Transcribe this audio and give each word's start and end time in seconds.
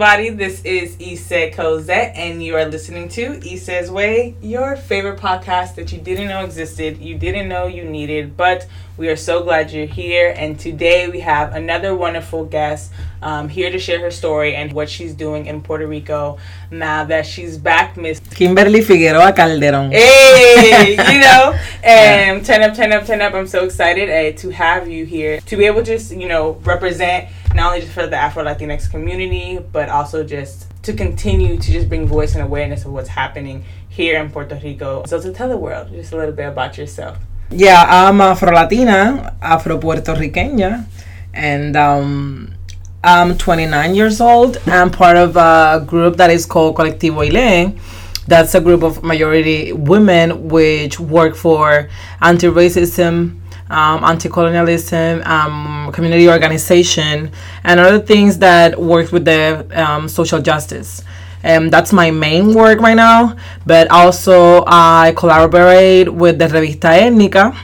everybody. 0.00 0.30
This 0.30 0.64
is 0.64 0.96
Issa 1.00 1.50
Cosette, 1.50 2.14
and 2.14 2.40
you 2.40 2.54
are 2.54 2.66
listening 2.66 3.08
to 3.08 3.44
Issa's 3.44 3.90
Way, 3.90 4.36
your 4.40 4.76
favorite 4.76 5.18
podcast 5.18 5.74
that 5.74 5.90
you 5.90 5.98
didn't 5.98 6.28
know 6.28 6.44
existed, 6.44 6.98
you 6.98 7.18
didn't 7.18 7.48
know 7.48 7.66
you 7.66 7.82
needed, 7.82 8.36
but 8.36 8.68
we 8.96 9.08
are 9.08 9.16
so 9.16 9.42
glad 9.42 9.72
you're 9.72 9.86
here. 9.86 10.34
And 10.36 10.58
today 10.58 11.08
we 11.08 11.18
have 11.20 11.52
another 11.52 11.96
wonderful 11.96 12.44
guest 12.44 12.92
um, 13.22 13.48
here 13.48 13.72
to 13.72 13.78
share 13.80 13.98
her 14.00 14.12
story 14.12 14.54
and 14.54 14.72
what 14.72 14.88
she's 14.88 15.14
doing 15.14 15.46
in 15.46 15.62
Puerto 15.62 15.86
Rico 15.86 16.38
now 16.70 17.04
that 17.04 17.26
she's 17.26 17.58
back, 17.58 17.96
Miss 17.96 18.20
Kimberly 18.20 18.82
Figueroa 18.82 19.32
Calderón. 19.32 19.90
Hey, 19.90 20.90
you 21.12 21.20
know, 21.20 21.58
and 21.82 22.44
10 22.44 22.62
up, 22.62 22.76
10 22.76 22.92
up, 22.92 23.04
10 23.04 23.20
up. 23.20 23.34
I'm 23.34 23.48
so 23.48 23.64
excited 23.64 24.08
uh, 24.10 24.38
to 24.38 24.50
have 24.50 24.88
you 24.88 25.04
here 25.04 25.40
to 25.40 25.56
be 25.56 25.64
able 25.64 25.82
to 25.82 25.96
just, 25.96 26.12
you 26.12 26.28
know, 26.28 26.52
represent 26.64 27.28
not 27.54 27.68
only 27.68 27.80
just 27.80 27.92
for 27.92 28.06
the 28.06 28.16
Afro 28.16 28.44
Latinx 28.44 28.90
community, 28.90 29.58
but 29.72 29.88
also 29.88 30.22
just 30.24 30.66
to 30.82 30.92
continue 30.92 31.58
to 31.58 31.72
just 31.72 31.88
bring 31.88 32.06
voice 32.06 32.34
and 32.34 32.42
awareness 32.42 32.84
of 32.84 32.92
what's 32.92 33.08
happening 33.08 33.64
here 33.88 34.20
in 34.20 34.30
Puerto 34.30 34.60
Rico. 34.62 35.04
So 35.06 35.20
to 35.20 35.32
tell 35.32 35.48
the 35.48 35.56
world 35.56 35.90
just 35.90 36.12
a 36.12 36.16
little 36.16 36.34
bit 36.34 36.48
about 36.48 36.78
yourself. 36.78 37.18
Yeah, 37.50 37.84
I'm 37.88 38.20
Afro 38.20 38.52
Latina, 38.52 39.34
Afro 39.40 39.78
Puerto 39.78 40.14
Riqueña, 40.14 40.84
and 41.32 41.76
um, 41.76 42.54
I'm 43.02 43.38
29 43.38 43.94
years 43.94 44.20
old. 44.20 44.58
I'm 44.66 44.90
part 44.90 45.16
of 45.16 45.36
a 45.36 45.82
group 45.86 46.16
that 46.16 46.30
is 46.30 46.44
called 46.44 46.76
Colectivo 46.76 47.24
Ile. 47.24 47.74
That's 48.26 48.54
a 48.54 48.60
group 48.60 48.82
of 48.82 49.02
majority 49.02 49.72
women 49.72 50.48
which 50.48 51.00
work 51.00 51.34
for 51.34 51.88
anti 52.20 52.48
racism, 52.48 53.40
um, 53.70 54.04
anti 54.04 54.28
colonialism, 54.28 55.22
um, 55.24 55.90
community 55.92 56.28
organization, 56.28 57.30
and 57.64 57.80
other 57.80 57.98
things 57.98 58.38
that 58.38 58.80
work 58.80 59.12
with 59.12 59.24
the 59.24 59.66
um, 59.74 60.08
social 60.08 60.40
justice. 60.40 61.02
Um, 61.44 61.70
that's 61.70 61.92
my 61.92 62.10
main 62.10 62.54
work 62.54 62.80
right 62.80 62.96
now. 62.96 63.36
But 63.66 63.90
also, 63.90 64.64
I 64.66 65.12
collaborate 65.16 66.12
with 66.12 66.38
the 66.38 66.46
Revista 66.46 66.98
Étnica. 66.98 67.56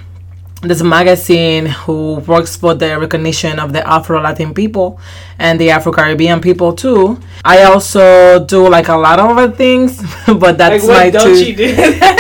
This 0.63 0.83
magazine 0.83 1.67
who 1.67 2.15
works 2.27 2.57
for 2.57 2.73
the 2.73 2.99
recognition 2.99 3.59
of 3.59 3.75
the 3.75 3.87
Afro 3.87 4.23
Latin 4.23 4.55
people 4.55 4.99
and 5.39 5.61
the 5.61 5.71
Afro 5.71 5.93
Caribbean 5.93 6.41
people 6.41 6.73
too. 6.73 7.21
I 7.45 7.65
also 7.65 8.43
do 8.47 8.67
like 8.71 8.89
a 8.89 8.97
lot 8.97 9.19
of 9.21 9.37
other 9.37 9.53
things, 9.53 10.01
but 10.27 10.57
that's 10.57 10.87
like, 10.87 11.13
my 11.13 11.21
don't 11.21 11.35
two. 11.35 11.45
you 11.45 11.55
do? 11.55 11.65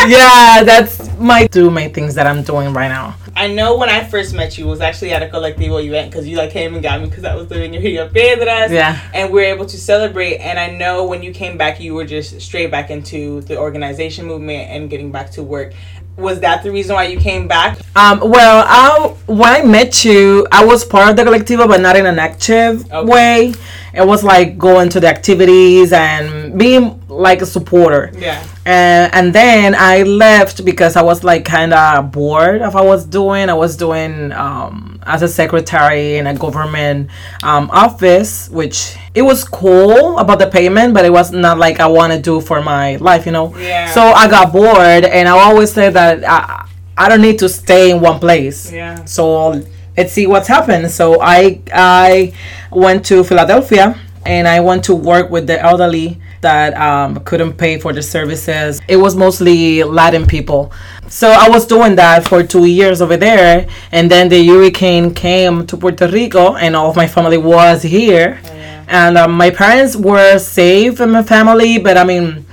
yeah, 0.09 0.63
that's 0.63 1.17
my 1.19 1.47
two 1.47 1.71
main 1.71 1.95
things 1.95 2.15
that 2.17 2.27
I'm 2.27 2.43
doing 2.43 2.75
right 2.75 2.89
now. 2.89 3.17
I 3.37 3.49
know 3.49 3.77
when 3.77 3.89
I 3.89 4.05
first 4.05 4.35
met 4.35 4.57
you 4.57 4.67
was 4.67 4.81
actually 4.81 5.13
at 5.13 5.23
a 5.23 5.27
Colectivo 5.27 5.83
event 5.85 6.11
because 6.11 6.27
you 6.29 6.37
like 6.37 6.51
came 6.51 6.75
and 6.75 6.83
got 6.83 7.01
me 7.01 7.09
because 7.09 7.25
I 7.25 7.35
was 7.35 7.49
doing 7.49 7.75
your 7.75 7.83
Rio 7.83 8.09
Piedras. 8.09 8.71
Yeah. 8.71 8.99
And 9.13 9.33
we 9.33 9.41
were 9.41 9.47
able 9.47 9.67
to 9.67 9.77
celebrate. 9.77 10.37
And 10.39 10.59
I 10.59 10.71
know 10.71 11.05
when 11.05 11.23
you 11.23 11.33
came 11.33 11.57
back, 11.59 11.81
you 11.81 11.95
were 11.95 12.05
just 12.05 12.41
straight 12.41 12.71
back 12.71 12.91
into 12.91 13.41
the 13.43 13.57
organization 13.59 14.27
movement 14.27 14.71
and 14.71 14.89
getting 14.89 15.11
back 15.11 15.31
to 15.33 15.43
work. 15.43 15.73
Was 16.17 16.39
that 16.41 16.63
the 16.63 16.71
reason 16.71 16.95
why 16.95 17.05
you 17.09 17.19
came 17.19 17.49
back? 17.49 17.77
Um, 17.97 18.21
well, 18.21 18.65
I, 18.69 19.09
when 19.27 19.53
I 19.53 19.63
met 19.63 20.05
you, 20.05 20.47
I 20.53 20.65
was 20.65 20.85
part 20.85 21.11
of 21.11 21.17
the 21.17 21.25
Colectivo, 21.25 21.67
but 21.67 21.81
not 21.81 21.97
in 21.97 22.07
an 22.07 22.21
active 22.21 22.85
Okay. 22.93 23.05
way. 23.11 23.55
It 23.97 24.07
was 24.07 24.25
like 24.25 24.59
going 24.59 24.89
to 24.91 25.01
the 25.01 25.09
activities 25.09 25.93
and 25.93 26.59
being 26.59 27.01
like 27.09 27.43
a 27.43 27.47
supporter. 27.47 28.11
Yeah. 28.17 28.45
And, 28.67 29.15
and 29.15 29.35
then 29.35 29.75
I 29.77 30.03
left 30.03 30.65
because 30.65 30.97
I 30.97 31.03
was 31.03 31.23
like 31.23 31.45
kind 31.45 31.73
of 31.73 32.11
bored 32.11 32.63
of 32.63 32.75
what 32.75 32.85
I 32.85 32.87
was 32.87 33.05
doing. 33.05 33.49
I 33.49 33.55
was 33.55 33.77
doing 33.77 34.33
um, 34.33 35.01
as 35.07 35.23
a 35.23 35.29
secretary 35.29 36.17
in 36.17 36.27
a 36.27 36.35
government 36.35 37.11
um, 37.43 37.71
office, 37.71 38.49
which 38.49 38.97
it 39.15 39.23
was 39.23 39.45
cool 39.45 40.19
about 40.19 40.39
the 40.39 40.47
payment, 40.49 40.95
but 40.95 41.05
it 41.05 41.13
was 41.13 41.31
not 41.31 41.59
like 41.59 41.79
I 41.81 41.87
want 41.87 42.13
to 42.13 42.21
do 42.21 42.41
for 42.41 42.63
my 42.63 42.97
life, 42.97 43.27
you 43.27 43.33
know. 43.33 43.57
Yeah. 43.57 43.91
So 43.93 44.01
I 44.01 44.29
got 44.29 44.53
bored, 44.53 45.05
and 45.05 45.29
I 45.29 45.33
always 45.33 45.73
say 45.73 45.91
that 45.91 46.25
I, 46.25 46.69
I 46.97 47.09
don't 47.09 47.23
need 47.23 47.39
to 47.41 47.49
stay 47.49 47.91
in 47.91 48.01
one 48.01 48.19
place. 48.19 48.73
Yeah. 48.73 49.05
So 49.05 49.63
let's 49.97 50.13
see 50.13 50.27
what's 50.27 50.49
happened. 50.49 50.91
So 50.91 51.21
I 51.21 51.61
I 51.73 52.33
went 52.71 53.05
to 53.07 53.25
Philadelphia 53.25 53.99
and 54.27 54.49
I 54.49 54.61
went 54.61 54.85
to 54.85 54.95
work 54.95 55.31
with 55.31 55.47
the 55.47 55.61
elderly 55.61 56.21
that 56.41 56.75
um, 56.77 57.17
couldn't 57.25 57.55
pay 57.55 57.79
for 57.79 57.93
the 57.93 58.03
services. 58.03 58.81
It 58.89 58.97
was 58.97 59.17
mostly 59.17 59.83
Latin 59.83 60.27
people. 60.27 60.73
So 61.09 61.29
I 61.31 61.49
was 61.49 61.67
doing 61.67 61.95
that 61.97 62.29
for 62.29 62.43
two 62.43 62.67
years 62.67 63.01
over 63.01 63.17
there, 63.17 63.67
and 63.93 64.11
then 64.11 64.29
the 64.29 64.47
hurricane 64.47 65.15
came 65.15 65.67
to 65.67 65.77
Puerto 65.77 66.07
Rico, 66.09 66.55
and 66.57 66.75
all 66.77 66.91
of 66.91 66.97
my 66.97 67.07
family 67.07 67.39
was 67.39 67.83
here. 67.83 68.41
And 68.89 69.17
um, 69.17 69.33
my 69.33 69.51
parents 69.51 69.97
were 69.97 70.39
safe 70.39 71.01
in 71.01 71.11
my 71.13 71.23
family, 71.23 71.79
but 71.79 71.97
I 71.97 72.05
mean, 72.05 72.45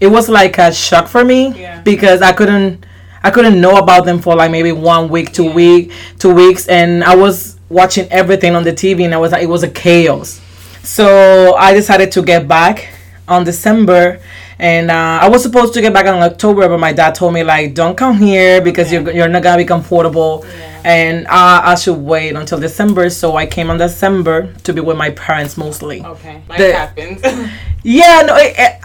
it 0.00 0.08
was 0.08 0.28
like 0.28 0.58
a 0.58 0.72
shock 0.72 1.08
for 1.08 1.24
me 1.24 1.52
Yeah. 1.58 1.80
because 1.82 2.20
I 2.22 2.32
couldn't 2.32 2.84
I 3.24 3.30
couldn't 3.30 3.60
know 3.60 3.76
about 3.76 4.04
them 4.04 4.20
for 4.20 4.34
like 4.34 4.50
maybe 4.50 4.72
one 4.72 5.08
week, 5.08 5.32
two 5.32 5.44
Yeah. 5.44 5.54
week, 5.54 5.92
two 6.18 6.34
weeks, 6.34 6.66
and 6.68 7.04
I 7.04 7.14
was 7.14 7.56
watching 7.68 8.06
everything 8.10 8.54
on 8.54 8.64
the 8.64 8.72
TV, 8.72 9.04
and 9.04 9.14
I 9.14 9.18
was 9.18 9.32
like, 9.32 9.42
it 9.42 9.48
was 9.48 9.62
a 9.62 9.68
chaos. 9.70 10.40
So 10.82 11.54
I 11.56 11.72
decided 11.72 12.10
to 12.12 12.22
get 12.22 12.48
back 12.48 12.88
on 13.28 13.44
December, 13.44 14.18
and 14.58 14.90
uh, 14.90 15.20
I 15.22 15.28
was 15.28 15.42
supposed 15.42 15.72
to 15.74 15.80
get 15.80 15.92
back 15.94 16.06
on 16.06 16.20
October, 16.22 16.68
but 16.68 16.78
my 16.78 16.92
dad 16.92 17.14
told 17.14 17.32
me 17.34 17.44
like, 17.44 17.74
don't 17.74 17.96
come 17.96 18.18
here 18.18 18.60
because 18.60 18.92
you're 18.92 19.08
you're 19.12 19.28
not 19.28 19.42
gonna 19.44 19.58
be 19.58 19.64
comfortable, 19.64 20.44
and 20.84 21.26
uh, 21.28 21.62
I 21.64 21.76
should 21.76 21.98
wait 21.98 22.34
until 22.34 22.58
December. 22.58 23.08
So 23.10 23.36
I 23.36 23.46
came 23.46 23.70
on 23.70 23.78
December 23.78 24.52
to 24.64 24.72
be 24.72 24.80
with 24.80 24.96
my 24.96 25.10
parents 25.10 25.56
mostly. 25.56 26.04
Okay. 26.04 26.42
Life 26.48 26.58
The- 26.58 26.72
happens. 26.74 27.22
Yeah, 27.84 28.22
no, 28.24 28.36
it, 28.36 28.54
it, 28.56 28.80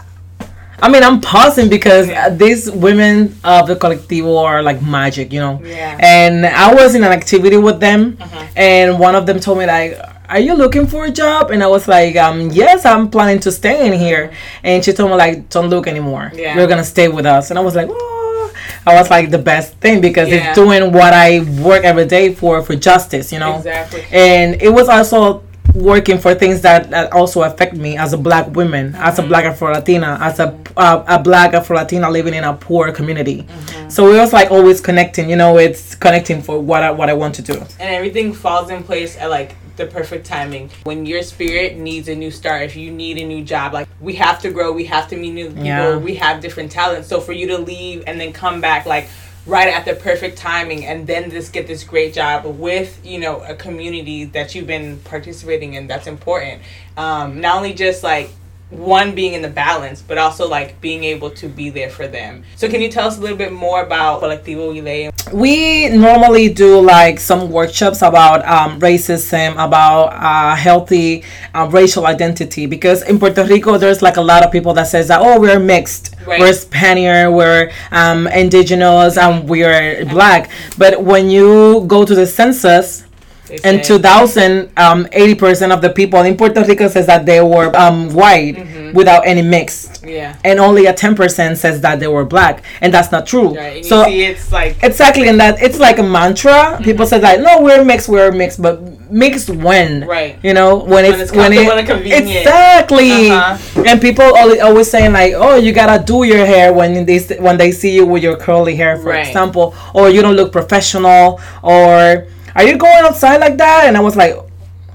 I 0.80 0.88
mean, 0.88 1.02
I'm 1.02 1.20
pausing 1.20 1.68
because 1.68 2.06
Yeah. 2.08 2.28
these 2.30 2.70
women 2.70 3.36
of 3.44 3.66
the 3.66 3.76
colectivo 3.76 4.38
are 4.44 4.62
like 4.62 4.80
magic, 4.82 5.32
you 5.32 5.40
know. 5.40 5.60
Yeah. 5.64 5.96
And 5.98 6.46
I 6.46 6.72
was 6.74 6.94
in 6.94 7.02
an 7.04 7.12
activity 7.12 7.56
with 7.56 7.80
them, 7.80 8.16
Uh-huh. 8.20 8.44
and 8.56 8.98
one 8.98 9.14
of 9.16 9.26
them 9.26 9.40
told 9.40 9.58
me 9.58 9.66
like, 9.66 9.98
"Are 10.30 10.38
you 10.38 10.54
looking 10.54 10.86
for 10.86 11.04
a 11.06 11.10
job?" 11.10 11.50
And 11.50 11.62
I 11.62 11.66
was 11.66 11.88
like, 11.88 12.14
"Um, 12.16 12.50
yes, 12.52 12.84
I'm 12.86 13.08
planning 13.08 13.40
to 13.40 13.50
stay 13.50 13.86
in 13.86 13.92
here." 13.92 14.30
And 14.62 14.84
she 14.84 14.92
told 14.92 15.10
me 15.10 15.16
like, 15.16 15.48
"Don't 15.50 15.68
look 15.68 15.86
anymore. 15.88 16.30
Yeah. 16.34 16.54
You're 16.54 16.68
gonna 16.68 16.84
stay 16.96 17.08
with 17.08 17.26
us." 17.26 17.50
And 17.50 17.58
I 17.58 17.62
was 17.62 17.74
like, 17.74 17.88
"Oh." 17.90 18.50
I 18.86 18.94
was 19.00 19.10
like 19.10 19.30
the 19.30 19.38
best 19.52 19.74
thing 19.80 20.00
because 20.00 20.28
Yeah. 20.28 20.36
it's 20.36 20.54
doing 20.54 20.92
what 20.92 21.12
I 21.12 21.40
work 21.60 21.82
every 21.84 22.06
day 22.06 22.32
for 22.34 22.62
for 22.62 22.74
justice, 22.74 23.32
you 23.32 23.38
know 23.38 23.56
exactly. 23.56 24.02
and 24.12 24.56
it 24.66 24.72
was 24.78 24.88
also 24.88 25.42
working 25.74 26.18
for 26.18 26.34
things 26.34 26.62
that, 26.62 26.90
that 26.90 27.12
also 27.12 27.42
affect 27.42 27.74
me 27.74 27.96
as 27.96 28.12
a 28.12 28.18
black 28.18 28.48
woman 28.54 28.94
as 28.96 29.18
a 29.18 29.22
black 29.22 29.44
afro 29.44 29.72
latina 29.72 30.18
as 30.20 30.38
a 30.40 30.58
uh, 30.76 31.04
a 31.08 31.18
black 31.22 31.54
afro 31.54 31.76
latina 31.76 32.10
living 32.10 32.34
in 32.34 32.44
a 32.44 32.54
poor 32.54 32.92
community. 32.92 33.46
So 33.88 34.08
it 34.12 34.18
was 34.18 34.32
like 34.32 34.50
always 34.50 34.80
connecting 34.80 35.28
you 35.30 35.36
know 35.36 35.58
it's 35.58 35.94
connecting 35.94 36.42
for 36.42 36.60
what 36.60 36.82
i 36.82 36.90
what 36.90 37.08
i 37.08 37.14
want 37.14 37.34
to 37.36 37.42
do. 37.42 37.54
And 37.54 37.94
everything 37.94 38.32
falls 38.32 38.70
in 38.70 38.82
place 38.82 39.16
at 39.16 39.30
like 39.30 39.54
the 39.76 39.86
perfect 39.86 40.26
timing. 40.26 40.70
When 40.84 41.06
your 41.06 41.22
spirit 41.22 41.76
needs 41.76 42.08
a 42.08 42.14
new 42.14 42.30
start 42.30 42.62
if 42.62 42.74
you 42.76 42.90
need 42.90 43.18
a 43.18 43.24
new 43.24 43.44
job 43.44 43.72
like 43.72 43.88
we 44.00 44.14
have 44.14 44.40
to 44.42 44.50
grow 44.50 44.72
we 44.72 44.84
have 44.86 45.08
to 45.08 45.16
meet 45.16 45.32
new 45.32 45.48
people 45.48 45.64
Yeah. 45.64 45.96
we 45.96 46.14
have 46.16 46.40
different 46.40 46.72
talents. 46.72 47.08
So 47.08 47.20
for 47.20 47.32
you 47.32 47.46
to 47.48 47.58
leave 47.58 48.04
and 48.06 48.20
then 48.20 48.32
come 48.32 48.60
back 48.60 48.86
like 48.86 49.08
right 49.48 49.68
at 49.68 49.86
the 49.86 49.94
perfect 49.94 50.36
timing 50.36 50.84
and 50.84 51.06
then 51.06 51.30
just 51.30 51.54
get 51.54 51.66
this 51.66 51.82
great 51.82 52.12
job 52.12 52.44
with 52.44 53.00
you 53.04 53.18
know 53.18 53.40
a 53.40 53.54
community 53.54 54.26
that 54.26 54.54
you've 54.54 54.66
been 54.66 54.98
participating 55.00 55.74
in 55.74 55.86
that's 55.86 56.06
important. 56.06 56.62
Um, 56.96 57.40
not 57.40 57.56
only 57.56 57.72
just 57.72 58.04
like 58.04 58.30
one 58.70 59.14
being 59.14 59.32
in 59.32 59.40
the 59.40 59.48
balance 59.48 60.02
but 60.02 60.18
also 60.18 60.46
like 60.46 60.78
being 60.80 61.02
able 61.02 61.30
to 61.30 61.48
be 61.48 61.70
there 61.70 61.88
for 61.88 62.06
them 62.06 62.42
so 62.54 62.68
can 62.68 62.82
you 62.82 62.90
tell 62.90 63.06
us 63.08 63.16
a 63.16 63.20
little 63.20 63.36
bit 63.36 63.50
more 63.52 63.82
about 63.82 64.20
colectivo 64.20 64.76
Ile? 64.76 65.10
we 65.32 65.88
normally 65.88 66.48
do 66.52 66.78
like 66.80 67.18
some 67.18 67.50
workshops 67.50 68.02
about 68.02 68.44
um, 68.46 68.78
racism 68.78 69.52
about 69.52 70.08
uh, 70.12 70.54
healthy 70.54 71.24
uh, 71.54 71.66
racial 71.72 72.06
identity 72.06 72.66
because 72.66 73.02
in 73.08 73.18
puerto 73.18 73.42
rico 73.44 73.78
there's 73.78 74.02
like 74.02 74.18
a 74.18 74.20
lot 74.20 74.44
of 74.44 74.52
people 74.52 74.74
that 74.74 74.86
says 74.86 75.08
that 75.08 75.20
oh 75.22 75.40
we're 75.40 75.58
mixed 75.58 76.14
Right. 76.26 76.40
we're 76.40 76.52
spaniard 76.52 77.32
we're 77.32 77.70
um, 77.90 78.26
indigenous 78.26 79.16
and 79.16 79.48
we're 79.48 80.04
black 80.04 80.50
but 80.76 81.02
when 81.02 81.30
you 81.30 81.84
go 81.86 82.04
to 82.04 82.14
the 82.14 82.26
census 82.26 83.04
in 83.50 83.58
say- 83.58 83.82
2000 83.82 84.70
um, 84.76 85.04
80% 85.06 85.72
of 85.72 85.80
the 85.82 85.90
people 85.90 86.20
in 86.22 86.36
puerto 86.36 86.62
rico 86.64 86.88
says 86.88 87.06
that 87.06 87.24
they 87.26 87.40
were 87.40 87.74
um, 87.76 88.12
white 88.12 88.56
without 88.94 89.26
any 89.26 89.42
mixed 89.42 90.04
yeah 90.04 90.36
and 90.44 90.58
only 90.58 90.86
a 90.86 90.92
10% 90.94 91.56
says 91.56 91.80
that 91.80 92.00
they 92.00 92.06
were 92.08 92.24
black 92.24 92.62
and 92.80 92.92
that's 92.92 93.10
not 93.12 93.26
true 93.26 93.54
Right. 93.56 93.84
So 93.84 94.06
you 94.06 94.10
see 94.12 94.24
it's 94.24 94.52
like 94.52 94.76
Exactly, 94.82 95.28
and 95.28 95.38
that 95.40 95.60
it's 95.62 95.78
like 95.78 95.98
a 95.98 96.02
mantra. 96.02 96.78
People 96.82 97.06
say 97.06 97.20
like, 97.20 97.40
"No, 97.40 97.60
we're 97.62 97.84
mixed, 97.84 98.08
we're 98.08 98.30
mixed," 98.32 98.60
but 98.60 98.80
mixed 99.10 99.48
when, 99.50 100.06
Right. 100.06 100.38
You 100.42 100.54
know, 100.54 100.76
when, 100.76 101.04
it's 101.04 101.20
it's 101.20 101.32
when 101.32 101.52
it 101.52 101.66
convenient. 101.86 102.26
exactly. 102.26 103.30
Uh-huh. 103.30 103.82
And 103.86 104.00
people 104.00 104.24
always, 104.24 104.60
always 104.60 104.90
saying 104.90 105.12
like, 105.12 105.32
"Oh, 105.36 105.56
you 105.56 105.72
gotta 105.72 106.02
do 106.04 106.24
your 106.24 106.44
hair 106.46 106.72
when 106.72 107.04
they 107.04 107.18
when 107.40 107.56
they 107.58 107.72
see 107.72 107.94
you 107.94 108.06
with 108.06 108.22
your 108.22 108.36
curly 108.36 108.76
hair, 108.76 108.96
for 108.96 109.10
Right. 109.10 109.26
example, 109.26 109.74
or 109.94 110.08
you 110.10 110.22
don't 110.22 110.36
look 110.36 110.52
professional, 110.52 111.40
or 111.62 112.26
are 112.58 112.64
you 112.70 112.76
going 112.76 113.02
outside 113.08 113.38
like 113.46 113.56
that?" 113.64 113.86
And 113.86 113.96
I 113.96 114.00
was 114.00 114.16
like, 114.16 114.34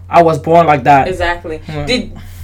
"I 0.10 0.22
was 0.22 0.38
born 0.40 0.68
like 0.68 0.84
that." 0.84 1.08
exactly. 1.08 1.58
Hmm. 1.70 1.86
Did 1.86 2.04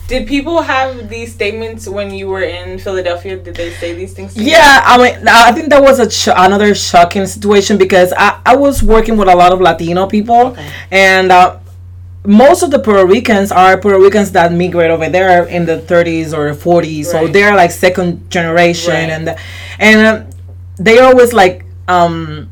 Did 0.10 0.26
people 0.26 0.58
have 0.66 1.06
these 1.08 1.30
statements 1.40 1.86
when 1.88 2.10
you 2.10 2.26
were 2.34 2.42
in 2.42 2.80
Philadelphia? 2.86 3.38
Did 3.38 3.54
they 3.62 3.70
say 3.82 3.94
these 3.94 4.14
things? 4.18 4.34
To 4.34 4.42
you? 4.42 4.50
Yeah, 4.58 4.82
I 4.92 4.98
mean, 4.98 5.28
I 5.28 5.52
think 5.54 5.70
that 5.70 5.84
was 5.90 6.00
a 6.02 6.10
sh- 6.10 6.34
another 6.48 6.74
shocking 6.74 7.28
situation 7.28 7.78
because 7.78 8.10
I, 8.18 8.30
I 8.44 8.56
was 8.66 8.82
working 8.82 9.18
with 9.22 9.30
a 9.30 9.36
lot 9.36 9.52
of 9.54 9.62
Latino 9.62 10.08
people, 10.08 10.42
Okay. 10.58 10.66
and 10.90 11.32
uh, 11.32 11.58
most 12.26 12.64
of 12.66 12.72
the 12.74 12.80
Puerto 12.80 13.06
Ricans 13.06 13.52
are 13.52 13.78
Puerto 13.78 14.00
Ricans 14.00 14.32
that 14.32 14.50
migrate 14.52 14.90
over 14.90 15.08
there 15.10 15.46
in 15.46 15.66
the 15.70 15.78
30s 15.78 16.34
or 16.34 16.58
40s, 16.58 17.06
so 17.14 17.28
they're 17.28 17.56
like 17.56 17.70
second 17.70 18.32
generation, 18.34 18.90
Right. 18.94 19.14
and 19.14 19.26
and 19.78 19.98
um, 20.10 20.18
they 20.82 20.98
always 21.06 21.34
like 21.34 21.66
um, 21.88 22.50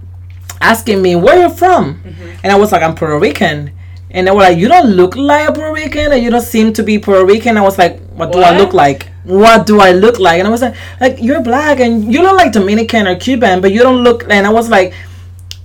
asking 0.62 1.02
me 1.02 1.16
where 1.16 1.40
you're 1.40 1.50
from, 1.50 1.96
Mm-hmm. 2.04 2.40
and 2.44 2.52
I 2.52 2.56
was 2.56 2.72
like 2.72 2.82
I'm 2.84 2.96
Puerto 2.96 3.18
Rican. 3.20 3.72
And 4.10 4.26
they 4.26 4.32
were 4.32 4.38
like, 4.40 4.58
"You 4.58 4.70
don't 4.70 4.92
look 4.92 5.18
like 5.18 5.50
a 5.50 5.52
Puerto 5.52 5.74
Rican, 5.74 6.14
and 6.14 6.24
you 6.24 6.30
don't 6.32 6.42
seem 6.42 6.72
to 6.74 6.82
be 6.82 6.98
Puerto 6.98 7.26
Rican." 7.26 7.58
I 7.58 7.62
was 7.62 7.78
like, 7.78 8.00
"What 8.16 8.32
do 8.32 8.40
I 8.40 8.58
look 8.58 8.74
like? 8.74 9.10
What 9.26 9.68
do 9.68 9.82
I 9.82 9.92
look 9.92 10.18
like?" 10.18 10.40
And 10.40 10.48
I 10.48 10.52
was 10.52 10.62
like, 10.62 10.76
"Like 11.02 11.18
you're 11.22 11.42
black, 11.42 11.82
and 11.82 12.12
you 12.12 12.22
look 12.22 12.38
like 12.38 12.54
Dominican 12.54 13.06
or 13.06 13.16
Cuban, 13.18 13.60
but 13.60 13.72
you 13.74 13.82
don't 13.84 14.04
look." 14.04 14.24
And 14.30 14.48
I 14.48 14.50
was 14.50 14.70
like, 14.70 14.94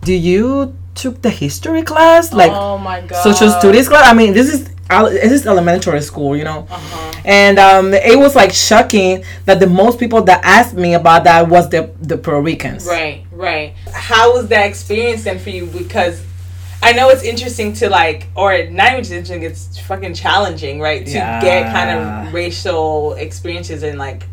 "Do 0.03 0.12
you 0.12 0.75
took 0.97 1.23
the 1.23 1.31
history 1.31 1.83
class, 1.83 2.33
like 2.33 2.50
oh 2.53 2.77
my 2.79 3.00
god. 3.03 3.23
social 3.23 3.49
studies 3.49 3.89
class? 3.89 4.05
I 4.11 4.12
mean, 4.12 4.35
this 4.35 4.53
is 4.53 4.69
this 5.09 5.33
is 5.33 5.47
elementary 5.47 6.00
school, 6.03 6.37
you 6.37 6.44
know." 6.44 6.67
Uh-huh. 6.71 7.12
And 7.25 7.59
um, 7.59 7.94
it 7.94 8.19
was 8.19 8.35
like 8.35 8.53
shocking 8.53 9.25
that 9.44 9.61
the 9.61 9.67
most 9.67 9.99
people 9.99 10.23
that 10.23 10.41
asked 10.44 10.75
me 10.75 10.94
about 10.94 11.25
that 11.25 11.49
was 11.49 11.69
the 11.71 11.91
the 12.00 12.17
Puerto 12.17 12.41
Ricans. 12.41 12.87
Right, 12.87 13.25
right. 13.33 13.75
How 13.93 14.35
was 14.35 14.49
that 14.49 14.67
experience 14.67 15.25
then 15.25 15.39
for 15.39 15.50
you? 15.50 15.67
Because 15.67 16.23
I 16.83 16.93
know 16.93 17.11
it's 17.11 17.23
interesting 17.23 17.73
to 17.75 17.89
like, 17.89 18.27
or 18.35 18.65
not 18.71 18.93
even 18.93 19.05
just 19.05 19.12
interesting, 19.12 19.44
it's 19.44 19.79
fucking 19.79 20.15
challenging, 20.15 20.81
right? 20.81 21.06
To 21.06 21.12
get 21.12 21.73
kind 21.73 21.91
of 21.99 22.35
racial 22.35 23.12
experiences 23.15 23.85
and 23.85 23.99
like 23.99 24.27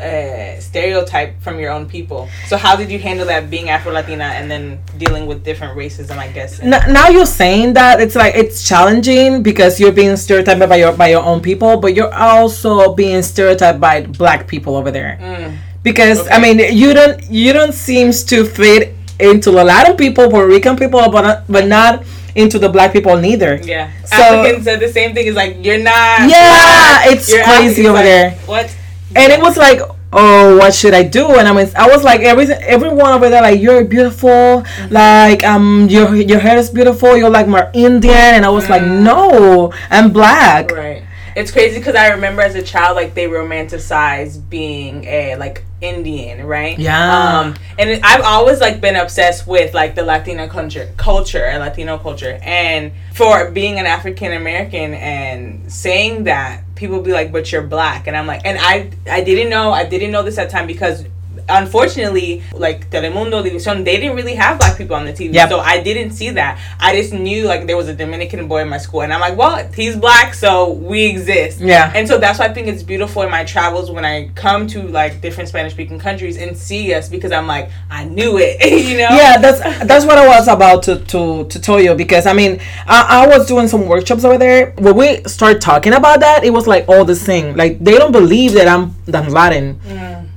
uh, 0.00 0.60
stereotype 0.60 1.40
from 1.42 1.58
your 1.60 1.70
own 1.70 1.86
people. 1.86 2.28
So 2.48 2.56
how 2.56 2.74
did 2.76 2.90
you 2.90 2.98
handle 2.98 3.26
that 3.26 3.50
being 3.50 3.68
Afro 3.68 3.92
Latina 3.92 4.24
and 4.24 4.50
then 4.50 4.80
dealing 4.98 5.26
with 5.26 5.44
different 5.44 5.76
racism? 5.76 6.16
I 6.18 6.28
guess. 6.28 6.60
N- 6.60 6.70
now 6.92 7.08
you're 7.08 7.26
saying 7.26 7.74
that 7.74 8.00
it's 8.00 8.16
like 8.16 8.34
it's 8.34 8.66
challenging 8.66 9.42
because 9.42 9.78
you're 9.80 9.92
being 9.92 10.16
stereotyped 10.16 10.60
by 10.68 10.76
your 10.76 10.92
by 10.92 11.08
your 11.08 11.22
own 11.22 11.40
people, 11.40 11.76
but 11.76 11.94
you're 11.94 12.12
also 12.14 12.94
being 12.94 13.22
stereotyped 13.22 13.80
by 13.80 14.02
black 14.06 14.46
people 14.48 14.76
over 14.76 14.90
there. 14.90 15.18
Mm, 15.20 15.56
Because 15.82 16.26
I 16.28 16.38
mean, 16.40 16.58
you 16.76 16.92
don't 16.94 17.22
you 17.30 17.52
don't 17.52 17.72
seems 17.72 18.24
to 18.24 18.44
fit 18.44 18.94
into 19.18 19.50
a 19.60 19.64
lot 19.64 19.88
of 19.88 19.96
people, 19.98 20.30
Puerto 20.30 20.46
Rican 20.48 20.76
people, 20.76 21.00
but 21.10 21.22
not, 21.22 21.44
but 21.48 21.66
not 21.66 22.04
into 22.34 22.58
the 22.58 22.68
black 22.68 22.92
people 22.92 23.16
neither. 23.16 23.56
yeah. 23.62 23.90
So- 24.06 24.16
Africans 24.16 24.64
said 24.64 24.78
the 24.80 24.88
same 24.92 25.14
thing. 25.14 25.26
Is 25.26 25.34
like 25.34 25.56
you're 25.64 25.78
not. 25.82 26.28
Yeah, 26.28 26.30
black, 26.30 27.12
it's 27.12 27.28
you're 27.28 27.44
crazy 27.44 27.84
African." 27.84 27.86
over 27.90 27.98
It's 28.00 28.08
there. 28.08 28.28
like, 28.30 28.48
What? 28.48 28.76
And 29.16 29.32
it 29.32 29.40
was 29.40 29.56
like, 29.56 29.80
oh, 30.12 30.56
what 30.58 30.74
should 30.74 30.94
I 30.94 31.02
do? 31.02 31.26
And 31.36 31.48
I 31.48 31.52
mean, 31.52 31.68
I 31.76 31.88
was 31.88 32.04
like, 32.04 32.20
everything, 32.20 32.60
everyone 32.62 33.12
over 33.12 33.28
there, 33.28 33.42
like, 33.42 33.60
you're 33.60 33.84
beautiful, 33.84 34.64
like, 34.90 35.44
um, 35.44 35.88
your 35.88 36.14
your 36.14 36.38
hair 36.38 36.58
is 36.58 36.70
beautiful, 36.70 37.16
you're 37.16 37.30
like 37.30 37.48
more 37.48 37.70
Indian, 37.74 38.34
and 38.36 38.44
I 38.44 38.50
was 38.50 38.68
like, 38.68 38.82
no, 38.82 39.72
I'm 39.90 40.12
black. 40.12 40.70
Right. 40.70 41.04
It's 41.36 41.50
crazy 41.52 41.78
because 41.78 41.94
I 41.94 42.08
remember 42.08 42.42
as 42.42 42.54
a 42.54 42.62
child, 42.62 42.96
like 42.96 43.14
they 43.14 43.26
romanticize 43.26 44.36
being 44.50 45.04
a 45.04 45.36
like 45.36 45.64
Indian, 45.80 46.46
right? 46.46 46.78
Yeah. 46.78 47.40
Um, 47.40 47.54
and 47.78 48.00
I've 48.04 48.22
always 48.22 48.60
like 48.60 48.80
been 48.80 48.96
obsessed 48.96 49.46
with 49.46 49.72
like 49.72 49.94
the 49.94 50.02
Latino 50.02 50.48
culture, 50.48 50.92
culture 50.96 51.44
and 51.44 51.60
Latino 51.60 51.98
culture, 51.98 52.38
and 52.42 52.92
for 53.14 53.50
being 53.50 53.78
an 53.78 53.86
African 53.86 54.32
American 54.32 54.92
and 54.94 55.72
saying 55.72 56.24
that 56.24 56.64
people 56.80 57.00
be 57.00 57.12
like, 57.12 57.30
"But 57.30 57.52
you're 57.52 57.62
black," 57.62 58.06
and 58.08 58.16
I'm 58.16 58.26
like, 58.26 58.40
and 58.44 58.58
I 58.58 58.90
I 59.08 59.20
didn't 59.20 59.50
know 59.50 59.70
I 59.70 59.84
didn't 59.84 60.10
know 60.10 60.22
this 60.24 60.38
at 60.38 60.50
time 60.50 60.66
because. 60.66 61.04
Unfortunately, 61.50 62.42
like 62.52 62.90
Telemundo, 62.90 63.42
Univision, 63.42 63.84
they 63.84 63.96
didn't 63.98 64.16
really 64.16 64.34
have 64.34 64.58
black 64.58 64.76
people 64.78 64.96
on 64.96 65.04
the 65.04 65.12
TV, 65.12 65.34
Yep. 65.34 65.48
so 65.50 65.60
I 65.60 65.82
didn't 65.82 66.12
see 66.12 66.30
that. 66.30 66.58
I 66.80 66.94
just 66.96 67.12
knew 67.12 67.44
like 67.46 67.66
there 67.66 67.76
was 67.76 67.88
a 67.88 67.94
Dominican 67.94 68.48
boy 68.48 68.62
in 68.62 68.68
my 68.68 68.78
school, 68.78 69.02
and 69.02 69.12
I'm 69.12 69.20
like, 69.20 69.36
well, 69.36 69.66
he's 69.74 69.96
black, 69.96 70.34
so 70.34 70.70
we 70.72 71.06
exist. 71.06 71.60
Yeah. 71.60 71.92
And 71.94 72.06
so 72.08 72.18
that's 72.18 72.38
why 72.38 72.46
I 72.46 72.52
think 72.52 72.68
it's 72.68 72.82
beautiful 72.82 73.22
in 73.22 73.30
my 73.30 73.44
travels 73.44 73.90
when 73.90 74.04
I 74.04 74.30
come 74.34 74.66
to 74.68 74.82
like 74.82 75.20
different 75.20 75.48
Spanish 75.48 75.72
speaking 75.72 75.98
countries 75.98 76.36
and 76.36 76.56
see 76.56 76.92
us 76.94 77.08
because 77.08 77.32
I'm 77.32 77.46
like, 77.46 77.70
I 77.90 78.04
knew 78.04 78.38
it, 78.38 78.60
you 78.88 78.96
know? 78.98 79.08
Yeah, 79.10 79.38
that's 79.38 79.60
that's 79.86 80.04
what 80.04 80.18
I 80.18 80.26
was 80.26 80.48
about 80.48 80.82
to 80.84 80.98
to, 81.12 81.44
to 81.44 81.60
tell 81.60 81.80
you 81.80 81.94
because 81.94 82.26
I 82.26 82.32
mean 82.32 82.60
I, 82.86 83.24
I 83.24 83.26
was 83.26 83.46
doing 83.46 83.68
some 83.68 83.86
workshops 83.86 84.24
over 84.24 84.38
there. 84.38 84.72
When 84.78 84.96
we 84.96 85.22
started 85.24 85.60
talking 85.60 85.92
about 85.94 86.20
that, 86.20 86.44
it 86.44 86.50
was 86.50 86.66
like 86.66 86.88
all 86.88 87.04
the 87.04 87.16
same. 87.16 87.56
Like 87.56 87.78
they 87.82 87.96
don't 87.98 88.12
believe 88.12 88.52
that 88.54 88.68
I'm 88.68 88.94
that 89.06 89.16
I'm 89.24 89.28
Latin. 89.30 89.80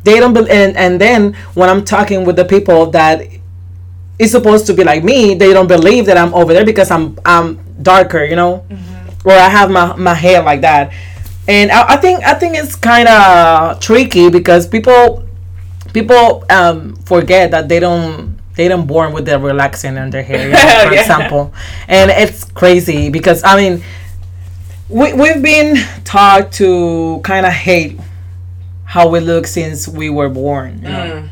They 0.03 0.19
don't 0.19 0.33
be- 0.33 0.49
and 0.49 0.75
and 0.77 0.99
then 0.99 1.33
when 1.53 1.69
I'm 1.69 1.83
talking 1.85 2.25
with 2.25 2.35
the 2.35 2.45
people 2.45 2.87
that 2.91 3.21
is 4.19 4.31
supposed 4.31 4.65
to 4.67 4.73
be 4.73 4.83
like 4.83 5.03
me, 5.03 5.33
they 5.33 5.53
don't 5.53 5.67
believe 5.67 6.05
that 6.07 6.17
I'm 6.17 6.33
over 6.33 6.53
there 6.53 6.65
because 6.65 6.91
I'm 6.91 7.17
I'm 7.25 7.59
darker, 7.81 8.23
you 8.23 8.35
know, 8.35 8.65
or 9.25 9.31
I 9.33 9.49
have 9.49 9.71
my 9.71 9.95
my 9.95 10.13
hair 10.13 10.43
like 10.43 10.61
that. 10.61 10.91
And 11.47 11.71
I, 11.71 11.93
I 11.93 11.97
think 11.97 12.23
I 12.23 12.33
think 12.35 12.55
it's 12.55 12.75
kind 12.75 13.07
of 13.07 13.79
tricky 13.79 14.29
because 14.29 14.67
people 14.67 15.23
people 15.93 16.43
um, 16.49 16.95
forget 17.05 17.51
that 17.51 17.69
they 17.69 17.79
don't 17.79 18.37
they 18.55 18.67
don't 18.67 18.85
born 18.85 19.13
with 19.13 19.25
the 19.25 19.39
relaxing 19.39 19.97
in 19.97 20.09
their 20.09 20.23
hair, 20.23 20.45
you 20.47 20.53
know, 20.53 20.59
for 20.87 20.93
Yeah. 20.93 21.01
example, 21.01 21.53
and 21.87 22.11
it's 22.11 22.43
crazy 22.43 23.09
because 23.09 23.43
I 23.43 23.55
mean 23.55 23.83
we 24.89 25.13
we've 25.13 25.41
been 25.41 25.77
taught 26.03 26.51
to 26.53 27.19
kind 27.23 27.45
of 27.45 27.51
hate 27.53 27.99
how 28.93 29.07
we 29.07 29.19
look 29.19 29.47
since 29.47 29.87
we 29.87 30.07
were 30.07 30.29
born. 30.29 30.77
You 30.83 30.89
know? 30.89 31.11
Mm. 31.11 31.29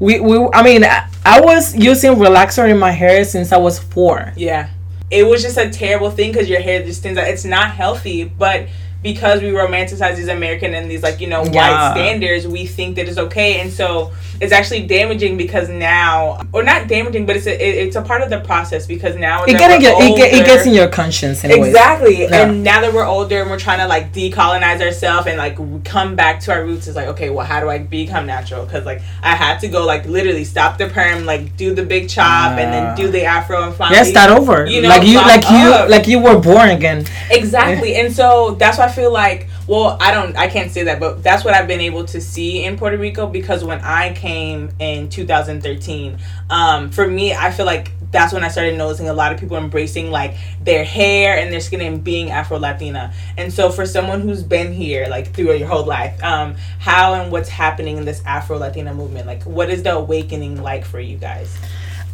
We 0.00 0.18
we 0.18 0.48
I 0.52 0.62
mean 0.64 0.82
I, 0.82 1.08
I 1.24 1.40
was 1.40 1.72
using 1.76 2.16
relaxer 2.16 2.68
in 2.68 2.78
my 2.78 2.90
hair 2.90 3.24
since 3.24 3.52
I 3.52 3.58
was 3.58 3.78
four. 3.78 4.32
Yeah. 4.36 4.70
It 5.08 5.24
was 5.24 5.40
just 5.40 5.56
a 5.56 5.70
terrible 5.70 6.10
thing 6.10 6.32
because 6.32 6.48
your 6.48 6.60
hair 6.60 6.82
just 6.82 7.04
thins 7.04 7.16
out. 7.16 7.28
It's 7.28 7.44
not 7.44 7.70
healthy, 7.70 8.24
but 8.24 8.66
because 9.06 9.40
we 9.40 9.50
romanticize 9.50 10.16
these 10.16 10.26
American 10.26 10.74
and 10.74 10.90
these 10.90 11.02
like 11.08 11.20
you 11.20 11.28
know 11.28 11.44
Yeah. 11.44 11.54
white 11.58 11.92
standards, 11.94 12.44
we 12.56 12.66
think 12.66 12.96
that 12.96 13.06
it's 13.08 13.18
okay, 13.26 13.60
and 13.60 13.72
so 13.72 14.10
it's 14.40 14.52
actually 14.52 14.82
damaging 14.86 15.36
because 15.36 15.68
now, 15.68 16.40
or 16.52 16.62
not 16.64 16.88
damaging, 16.88 17.24
but 17.24 17.36
it's 17.36 17.46
a 17.46 17.54
it, 17.54 17.86
it's 17.86 17.96
a 17.96 18.02
part 18.02 18.20
of 18.22 18.28
the 18.30 18.40
process 18.40 18.84
because 18.86 19.14
now 19.16 19.44
It 19.44 19.52
get 19.62 19.70
in 19.70 19.76
it, 19.78 20.16
get, 20.16 20.34
it 20.34 20.44
gets 20.44 20.66
in 20.66 20.74
your 20.74 20.88
conscience 20.88 21.44
anyways. 21.44 21.68
Exactly. 21.68 22.22
Yeah. 22.22 22.42
And 22.42 22.64
now 22.64 22.80
that 22.80 22.92
we're 22.92 23.06
older 23.06 23.40
and 23.42 23.50
we're 23.50 23.64
trying 23.68 23.78
to 23.78 23.86
like 23.86 24.12
decolonize 24.12 24.80
ourselves 24.80 25.26
and 25.28 25.38
like 25.38 25.56
come 25.84 26.16
back 26.16 26.40
to 26.40 26.52
our 26.52 26.64
roots, 26.64 26.88
it's 26.88 26.96
like, 26.96 27.08
okay, 27.14 27.30
well, 27.30 27.46
how 27.46 27.60
do 27.60 27.68
I 27.70 27.78
become 27.78 28.26
natural? 28.26 28.64
Because 28.66 28.84
like 28.84 29.00
I 29.22 29.36
had 29.36 29.58
to 29.60 29.68
go 29.68 29.86
like 29.86 30.04
literally 30.06 30.44
stop 30.44 30.78
the 30.78 30.88
perm, 30.88 31.24
like 31.24 31.56
do 31.56 31.72
the 31.74 31.84
big 31.84 32.08
chop, 32.08 32.58
and 32.58 32.68
then 32.74 32.84
do 32.96 33.08
the 33.08 33.24
afro 33.24 33.62
and 33.66 33.74
finally 33.76 33.96
Yeah, 33.98 34.04
start 34.16 34.30
over. 34.38 34.66
You 34.66 34.82
know, 34.82 34.88
like 34.88 35.04
you, 35.04 35.18
like 35.34 35.48
you, 35.50 35.66
like 35.94 36.06
you 36.08 36.18
were 36.18 36.38
born 36.40 36.70
again. 36.70 37.06
Exactly. 37.30 37.94
And 37.94 38.12
so 38.12 38.56
that's 38.58 38.78
why 38.78 38.86
I 38.86 38.92
feel 38.96 39.12
like, 39.12 39.48
well, 39.68 39.98
I 40.00 40.12
don't, 40.12 40.36
I 40.36 40.48
can't 40.48 40.72
say 40.72 40.84
that, 40.84 40.98
but 40.98 41.22
that's 41.22 41.44
what 41.44 41.54
I've 41.54 41.68
been 41.68 41.82
able 41.82 42.06
to 42.06 42.20
see 42.20 42.64
in 42.64 42.78
Puerto 42.78 42.96
Rico 42.96 43.26
because 43.26 43.62
when 43.62 43.80
I 43.82 44.14
came 44.14 44.70
in 44.80 45.10
2013, 45.10 46.18
um, 46.50 46.90
for 46.90 47.06
me, 47.06 47.34
I 47.34 47.50
feel 47.52 47.66
like 47.66 47.92
that's 48.10 48.32
when 48.32 48.42
I 48.42 48.48
started 48.48 48.78
noticing 48.78 49.08
a 49.08 49.12
lot 49.12 49.32
of 49.32 49.38
people 49.38 49.58
embracing 49.58 50.10
like 50.10 50.36
their 50.62 50.84
hair 50.84 51.38
and 51.38 51.52
their 51.52 51.60
skin 51.60 51.82
and 51.82 52.02
being 52.02 52.30
Afro 52.30 52.58
Latina. 52.58 53.12
And 53.36 53.52
so 53.52 53.70
for 53.70 53.84
someone 53.84 54.22
who's 54.22 54.42
been 54.42 54.72
here 54.72 55.06
like 55.08 55.34
through 55.34 55.52
your 55.54 55.68
whole 55.68 55.84
life, 55.84 56.22
um, 56.24 56.54
how 56.78 57.14
and 57.14 57.30
what's 57.30 57.50
happening 57.50 57.98
in 57.98 58.06
this 58.06 58.22
Afro 58.24 58.58
Latina 58.58 58.94
movement? 58.94 59.26
Like, 59.26 59.42
what 59.42 59.68
is 59.68 59.82
the 59.82 59.94
awakening 59.94 60.62
like 60.62 60.84
for 60.84 61.00
you 61.00 61.18
guys? 61.18 61.54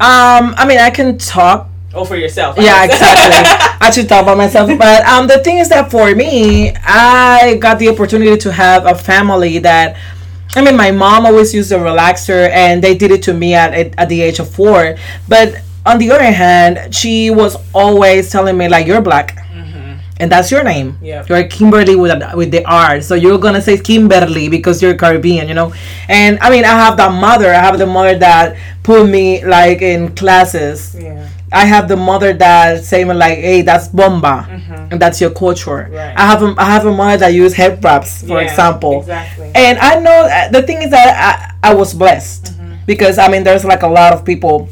Um, 0.01 0.55
I 0.57 0.67
mean, 0.67 0.79
I 0.79 0.91
can 0.91 1.17
talk 1.17 1.69
Oh, 1.95 2.05
for 2.05 2.17
yourself. 2.17 2.59
I 2.59 2.63
yeah 2.63 2.87
guess. 2.87 3.01
exactly 3.01 3.69
i 3.87 3.91
should 3.91 4.09
talk 4.09 4.23
about 4.23 4.37
myself 4.39 4.71
but 4.79 5.05
um 5.07 5.27
the 5.27 5.39
thing 5.43 5.59
is 5.59 5.69
that 5.69 5.91
for 5.91 6.15
me 6.15 6.73
i 6.85 7.57
got 7.61 7.79
the 7.79 7.89
opportunity 7.89 8.37
to 8.39 8.53
have 8.53 8.87
a 8.87 8.95
family 8.95 9.59
that 9.59 9.97
i 10.55 10.63
mean 10.63 10.77
my 10.77 10.91
mom 10.91 11.27
always 11.27 11.53
used 11.53 11.73
a 11.73 11.77
relaxer 11.77 12.49
and 12.51 12.83
they 12.83 12.95
did 12.97 13.11
it 13.11 13.23
to 13.25 13.35
me 13.35 13.55
at, 13.55 13.75
at, 13.75 13.99
at 13.99 14.09
the 14.09 14.21
age 14.23 14.39
of 14.39 14.49
four 14.49 14.97
but 15.29 15.57
on 15.85 15.99
the 15.99 16.11
other 16.11 16.31
hand 16.33 16.95
she 16.95 17.31
was 17.31 17.57
always 17.75 18.31
telling 18.31 18.57
me 18.57 18.69
like 18.69 18.87
you're 18.87 19.03
black 19.03 19.39
and 20.21 20.31
that's 20.31 20.53
your 20.53 20.63
name. 20.63 20.99
Yeah. 21.03 21.25
You're 21.29 21.43
Kimberly 21.49 21.97
with 21.97 22.13
a, 22.13 22.33
with 22.37 22.53
the 22.53 22.65
R, 22.65 23.01
so 23.01 23.17
you're 23.17 23.39
gonna 23.39 23.61
say 23.61 23.77
Kimberly 23.77 24.49
because 24.49 24.81
you're 24.81 24.95
Caribbean, 24.95 25.49
you 25.49 25.55
know. 25.55 25.75
And 26.09 26.39
I 26.39 26.49
mean, 26.49 26.65
I 26.65 26.69
have 26.69 26.97
that 26.99 27.11
mother. 27.11 27.49
I 27.51 27.55
have 27.59 27.77
the 27.77 27.87
mother 27.87 28.17
that 28.19 28.57
put 28.85 29.09
me 29.09 29.45
like 29.45 29.83
in 29.83 30.15
classes. 30.15 30.95
yeah. 30.95 31.29
I 31.53 31.65
have 31.67 31.89
the 31.89 31.97
mother 31.97 32.33
that 32.35 32.85
say 32.85 33.05
me 33.05 33.15
like, 33.15 33.39
"Hey, 33.39 33.63
that's 33.63 33.89
bomba, 33.89 34.47
and 34.91 35.01
that's 35.01 35.21
your 35.21 35.31
culture." 35.31 35.85
Mm-hmm. 35.85 35.95
Right. 35.95 36.17
I 36.17 36.27
have 36.27 36.43
a, 36.43 36.55
I 36.59 36.65
have 36.71 36.87
a 36.87 36.93
mother 36.93 37.19
that 37.19 37.35
use 37.35 37.55
head 37.55 37.83
wraps, 37.85 38.23
for 38.23 38.41
Yeah, 38.41 38.49
example. 38.51 39.01
Exactly. 39.01 39.51
And 39.55 39.79
I 39.79 39.99
know 40.01 40.19
uh, 40.31 40.49
the 40.51 40.63
thing 40.63 40.83
is 40.83 40.91
that 40.91 41.55
I, 41.63 41.71
I 41.71 41.75
was 41.75 41.95
blessed 41.95 42.45
Mm-hmm. 42.45 42.75
because 42.87 43.19
I 43.19 43.29
mean, 43.29 43.45
there's 43.45 43.65
like 43.65 43.83
a 43.83 43.89
lot 43.89 44.13
of 44.13 44.25
people 44.25 44.69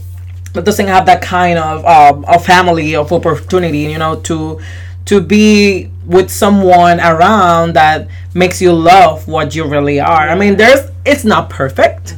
that 0.55 0.65
doesn't 0.65 0.89
have 0.89 1.07
that 1.07 1.23
kind 1.23 1.59
of 1.59 1.85
um, 1.87 2.25
of 2.27 2.45
family 2.45 2.95
of 2.97 3.13
opportunity, 3.13 3.81
you 3.81 3.99
know, 3.99 4.17
to 4.23 4.61
to 5.07 5.21
be 5.21 5.91
with 6.07 6.31
someone 6.31 7.01
around 7.01 7.75
that 7.75 8.09
makes 8.35 8.61
you 8.61 8.73
love 8.73 9.27
what 9.29 9.55
you 9.55 9.65
really 9.65 10.01
are. 10.01 10.29
I 10.29 10.35
mean, 10.35 10.57
there's 10.57 10.91
it's 11.05 11.25
not 11.25 11.51
perfect, 11.51 12.17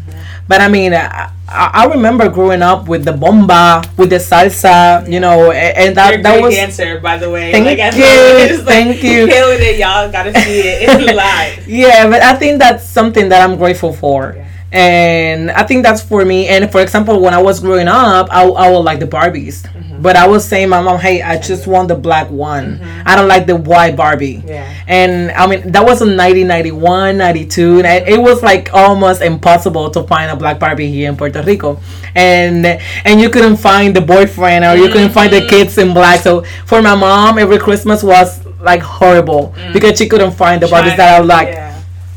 but 0.49 0.61
I 0.61 0.69
mean, 0.69 0.92
I, 0.95 1.31
I 1.54 1.87
remember 1.87 2.28
growing 2.28 2.62
up 2.62 2.88
with 2.88 3.04
the 3.04 3.12
bomba, 3.12 3.82
with 3.97 4.11
the 4.11 4.16
salsa, 4.16 5.11
you 5.11 5.21
know, 5.21 5.50
and, 5.50 5.76
and 5.76 5.97
that 5.97 6.14
You're 6.14 6.23
that 6.23 6.32
great 6.32 6.42
was 6.42 6.54
dancer, 6.54 7.00
by 7.00 7.18
the 7.18 7.30
way. 7.30 7.52
Thank 7.52 7.66
like, 7.66 7.94
you, 7.94 8.56
like, 8.59 8.66
thank 8.66 9.02
you. 9.02 9.26
Killing 9.26 9.59
it, 9.61 9.78
y'all. 9.78 10.11
Gotta 10.11 10.32
see 10.40 10.61
it 10.61 10.88
in 10.88 11.14
live. 11.14 11.68
yeah, 11.68 12.09
but 12.09 12.23
I 12.23 12.35
think 12.35 12.59
that's 12.59 12.85
something 12.85 13.28
that 13.28 13.49
I'm 13.49 13.56
grateful 13.56 13.92
for. 13.92 14.35
Yeah. 14.37 14.49
And 14.73 15.50
I 15.50 15.64
think 15.64 15.85
that's 15.85 16.02
for 16.02 16.25
me. 16.25 16.49
And 16.49 16.71
for 16.73 16.81
example, 16.81 17.21
when 17.21 17.35
I 17.35 17.43
was 17.43 17.61
growing 17.61 17.88
up, 17.88 18.29
I, 18.33 18.43
I 18.45 18.71
would 18.71 18.79
like 18.81 19.00
the 19.00 19.07
Barbies. 19.07 19.62
Mm-hmm. 19.62 20.00
But 20.00 20.17
I 20.17 20.26
was 20.26 20.45
saying, 20.49 20.71
my 20.71 20.81
mom, 20.81 20.99
hey, 20.99 21.23
I 21.23 21.38
just 21.38 21.67
want 21.67 21.88
the 21.88 21.95
black 21.95 22.29
one. 22.31 22.81
I 23.07 23.14
don't 23.14 23.29
like 23.29 23.47
the 23.47 23.55
white 23.55 23.95
Barbie. 23.97 24.38
Mm-hmm. 24.38 24.49
Yeah. 24.49 24.85
And 24.88 25.31
I 25.33 25.47
mean, 25.47 25.71
that 25.73 25.85
was 25.85 26.00
in 26.02 26.17
1991, 26.17 27.19
92. 27.19 27.83
And 27.85 28.09
it 28.09 28.19
was 28.21 28.43
like 28.43 28.71
almost 28.73 29.21
impossible 29.23 29.91
to 29.91 30.02
find 30.05 30.31
a 30.31 30.37
black 30.37 30.59
Barbie 30.59 30.91
here 30.91 31.09
in 31.11 31.17
Puerto 31.17 31.43
Rico. 31.43 31.79
And 32.14 32.67
and 32.67 33.21
you 33.21 33.31
couldn't 33.31 33.57
find 33.59 33.95
the 33.95 34.00
boyfriend 34.00 34.64
or 34.64 34.76
you 34.76 34.88
couldn't 34.88 35.11
find 35.11 35.33
Mm-hmm. 35.33 35.45
the 35.45 35.49
kids 35.50 35.79
in 35.79 35.95
black. 35.95 36.21
So 36.21 36.43
for 36.67 36.83
my 36.83 36.95
mom, 36.97 37.38
every 37.38 37.59
Christmas 37.59 38.02
was 38.02 38.45
like 38.61 38.83
horrible 38.83 39.55
because 39.73 39.99
she 39.99 40.09
couldn't 40.09 40.33
find 40.33 40.61
the 40.61 40.67
Barbies 40.67 40.97
that 40.97 41.21
I 41.21 41.25
like. 41.25 41.49
Mm. 41.49 41.52
Yeah. 41.52 41.72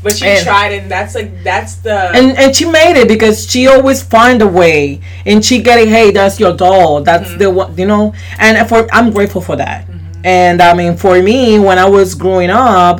But 0.06 0.16
she 0.18 0.26
And- 0.26 0.44
tried, 0.46 0.72
and 0.78 0.86
that's 0.94 1.14
like 1.18 1.30
that's 1.42 1.72
the 1.86 1.96
and 2.18 2.26
and 2.42 2.54
she 2.56 2.64
made 2.80 2.96
it 3.02 3.08
because 3.08 3.36
she 3.50 3.66
always 3.74 4.02
find 4.16 4.38
a 4.42 4.46
way. 4.60 5.00
And 5.28 5.44
she 5.44 5.56
get 5.68 5.76
it 5.84 5.88
hey 5.88 6.08
that's 6.18 6.38
your 6.38 6.54
doll. 6.64 7.02
That's 7.02 7.28
Mm-hmm. 7.30 7.38
the 7.42 7.50
one 7.50 7.68
you 7.80 7.86
know? 7.92 8.04
And 8.38 8.52
for 8.68 8.86
i'm 8.96 9.08
grateful 9.16 9.40
for 9.48 9.56
that. 9.64 9.80
And 10.24 10.56
i 10.62 10.72
mean 10.80 10.96
for 10.96 11.14
me 11.30 11.58
when 11.66 11.78
i 11.78 11.88
was 11.98 12.08
growing 12.24 12.50
up 12.50 12.96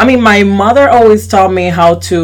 i 0.00 0.02
mean 0.08 0.20
my 0.32 0.42
mother 0.62 0.84
always 0.96 1.22
taught 1.32 1.52
me 1.60 1.66
how 1.80 1.90
to 2.10 2.18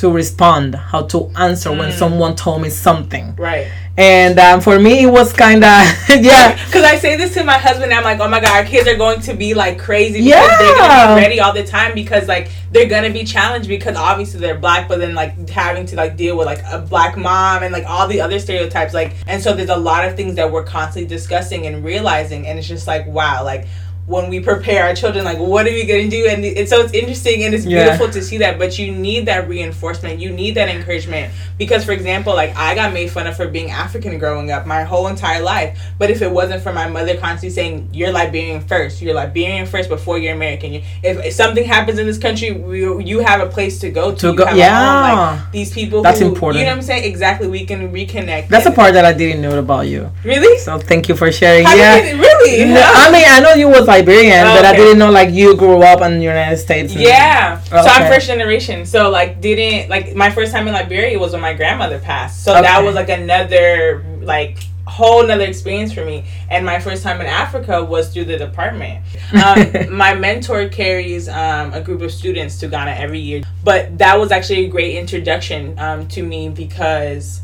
to 0.00 0.10
respond 0.10 0.74
how 0.74 1.02
to 1.02 1.30
answer 1.36 1.70
when 1.70 1.90
Mm. 1.90 1.98
someone 2.02 2.34
told 2.36 2.62
me 2.62 2.70
something 2.70 3.34
right. 3.36 3.66
and 3.96 4.38
um, 4.38 4.60
for 4.60 4.78
me 4.78 5.02
it 5.04 5.10
was 5.18 5.32
kind 5.32 5.64
of 5.64 5.70
yeah 6.08 6.54
Because 6.66 6.84
I 6.84 6.96
say 6.96 7.16
this 7.16 7.34
to 7.34 7.42
my 7.44 7.58
husband, 7.58 7.92
I'm 7.92 8.04
like, 8.04 8.20
oh 8.20 8.28
my 8.28 8.40
god, 8.40 8.50
our 8.58 8.64
kids 8.64 8.86
are 8.88 8.96
going 8.96 9.20
to 9.22 9.34
be 9.34 9.54
like 9.54 9.78
crazy 9.78 10.22
because 10.22 10.58
they're 10.58 10.76
gonna 10.76 11.14
be 11.16 11.20
ready 11.22 11.40
all 11.40 11.52
the 11.52 11.64
time 11.64 11.94
because 11.94 12.28
like 12.28 12.50
they're 12.72 12.88
gonna 12.88 13.10
be 13.10 13.24
challenged 13.24 13.68
because 13.68 13.96
obviously 13.96 14.38
they're 14.40 14.58
black, 14.58 14.88
but 14.88 14.98
then 15.00 15.14
like 15.14 15.48
having 15.48 15.86
to 15.86 15.96
like 15.96 16.16
deal 16.16 16.36
with 16.36 16.46
like 16.46 16.62
a 16.70 16.78
black 16.78 17.16
mom 17.16 17.62
and 17.64 17.72
like 17.72 17.86
all 17.86 18.06
the 18.06 18.20
other 18.20 18.38
stereotypes, 18.38 18.92
like, 18.94 19.14
and 19.26 19.42
so 19.42 19.52
there's 19.54 19.70
a 19.70 19.76
lot 19.90 20.06
of 20.06 20.14
things 20.16 20.34
that 20.36 20.50
we're 20.52 20.64
constantly 20.64 21.08
discussing 21.08 21.66
and 21.66 21.82
realizing, 21.84 22.46
and 22.46 22.58
it's 22.58 22.68
just 22.68 22.86
like 22.86 23.06
wow, 23.06 23.42
like. 23.44 23.66
When 24.08 24.30
we 24.30 24.40
prepare 24.40 24.84
our 24.84 24.94
children, 24.94 25.22
like, 25.26 25.38
what 25.38 25.66
are 25.66 25.70
we 25.70 25.84
gonna 25.84 26.08
do? 26.08 26.26
And 26.26 26.42
it's 26.42 26.70
so 26.70 26.80
it's 26.80 26.94
interesting 26.94 27.44
and 27.44 27.54
it's 27.54 27.66
Yeah. 27.66 27.82
beautiful 27.84 28.08
to 28.10 28.22
see 28.22 28.38
that. 28.38 28.58
But 28.58 28.78
you 28.78 28.90
need 28.90 29.26
that 29.26 29.46
reinforcement. 29.48 30.18
You 30.18 30.30
need 30.30 30.54
that 30.54 30.70
encouragement 30.70 31.30
because, 31.58 31.84
for 31.84 31.92
example, 31.92 32.34
like 32.34 32.56
I 32.56 32.74
got 32.74 32.94
made 32.94 33.10
fun 33.10 33.26
of 33.26 33.36
for 33.36 33.46
being 33.48 33.70
African 33.70 34.18
growing 34.18 34.50
up 34.50 34.66
my 34.66 34.82
whole 34.84 35.08
entire 35.08 35.42
life. 35.42 35.78
But 35.98 36.10
if 36.10 36.22
it 36.22 36.30
wasn't 36.30 36.62
for 36.62 36.72
my 36.72 36.88
mother 36.88 37.16
constantly 37.18 37.50
saying, 37.50 37.90
"You're 37.92 38.10
Liberian 38.10 38.62
first. 38.62 39.02
You're 39.02 39.14
Liberian 39.14 39.66
first 39.66 39.90
before 39.90 40.16
you're 40.18 40.32
American. 40.34 40.80
If, 41.02 41.24
if 41.28 41.32
something 41.34 41.64
happens 41.64 41.98
in 41.98 42.06
this 42.06 42.18
country, 42.18 42.52
we, 42.52 42.78
you 43.04 43.18
have 43.20 43.40
a 43.42 43.46
place 43.46 43.78
to 43.80 43.90
go 43.90 44.12
to. 44.12 44.16
To 44.28 44.32
go- 44.32 44.50
yeah. 44.54 44.72
home. 44.72 45.36
Like 45.36 45.52
these 45.52 45.70
people. 45.70 46.00
That's 46.00 46.20
who, 46.20 46.28
important. 46.28 46.60
You 46.60 46.64
know 46.66 46.72
what 46.72 46.78
I'm 46.78 46.82
saying? 46.82 47.04
Exactly. 47.04 47.46
We 47.46 47.66
can 47.66 47.92
reconnect. 47.92 48.48
that's 48.48 48.64
a 48.64 48.68
And- 48.68 48.76
part 48.76 48.94
that 48.94 49.04
i 49.04 49.12
didn't 49.12 49.42
know 49.42 49.58
about 49.58 49.86
you 49.86 50.10
Really? 50.24 50.58
so 50.58 50.78
thank 50.78 51.08
you 51.08 51.14
for 51.16 51.30
sharing 51.30 51.64
How 51.66 51.74
yeah 51.74 51.96
really? 52.24 52.64
No, 52.64 52.80
I 53.04 53.10
mean, 53.12 53.24
I 53.26 53.40
know 53.40 53.52
you 53.54 53.68
was 53.68 53.86
Liberian, 53.98 54.44
but 54.44 54.64
I 54.64 54.76
didn't 54.76 54.98
know 54.98 55.10
like 55.10 55.32
you 55.32 55.56
grew 55.56 55.82
up 55.82 56.00
in 56.02 56.18
the 56.18 56.24
United 56.24 56.56
States. 56.56 56.94
Yeah. 56.94 57.60
So 57.62 57.76
I'm 57.76 58.12
first 58.12 58.26
generation. 58.26 58.86
So 58.86 59.10
like 59.10 59.40
didn't 59.40 59.88
like 59.88 60.14
my 60.14 60.30
first 60.30 60.52
time 60.52 60.66
in 60.68 60.74
Liberia 60.74 61.18
was 61.18 61.32
when 61.32 61.40
my 61.40 61.54
grandmother 61.54 61.98
passed. 61.98 62.44
So 62.44 62.52
that 62.52 62.82
was 62.82 62.94
like 62.94 63.08
another 63.08 64.04
like 64.20 64.58
whole 64.88 65.22
another 65.22 65.44
experience 65.44 65.92
for 65.92 66.04
me. 66.04 66.24
And 66.50 66.64
my 66.64 66.80
first 66.80 67.02
time 67.02 67.20
in 67.20 67.26
Africa 67.26 67.84
was 67.84 68.12
through 68.12 68.24
the 68.24 68.38
department. 68.38 69.04
Um, 69.32 69.90
my 69.94 70.14
mentor 70.14 70.68
carries 70.68 71.28
um, 71.28 71.72
a 71.74 71.80
group 71.80 72.00
of 72.00 72.10
students 72.10 72.58
to 72.60 72.68
Ghana 72.68 72.92
every 72.92 73.20
year. 73.20 73.42
But 73.64 73.98
that 73.98 74.18
was 74.18 74.32
actually 74.32 74.64
a 74.64 74.68
great 74.68 74.96
introduction 74.96 75.78
um, 75.78 76.08
to 76.08 76.22
me 76.22 76.48
because 76.48 77.42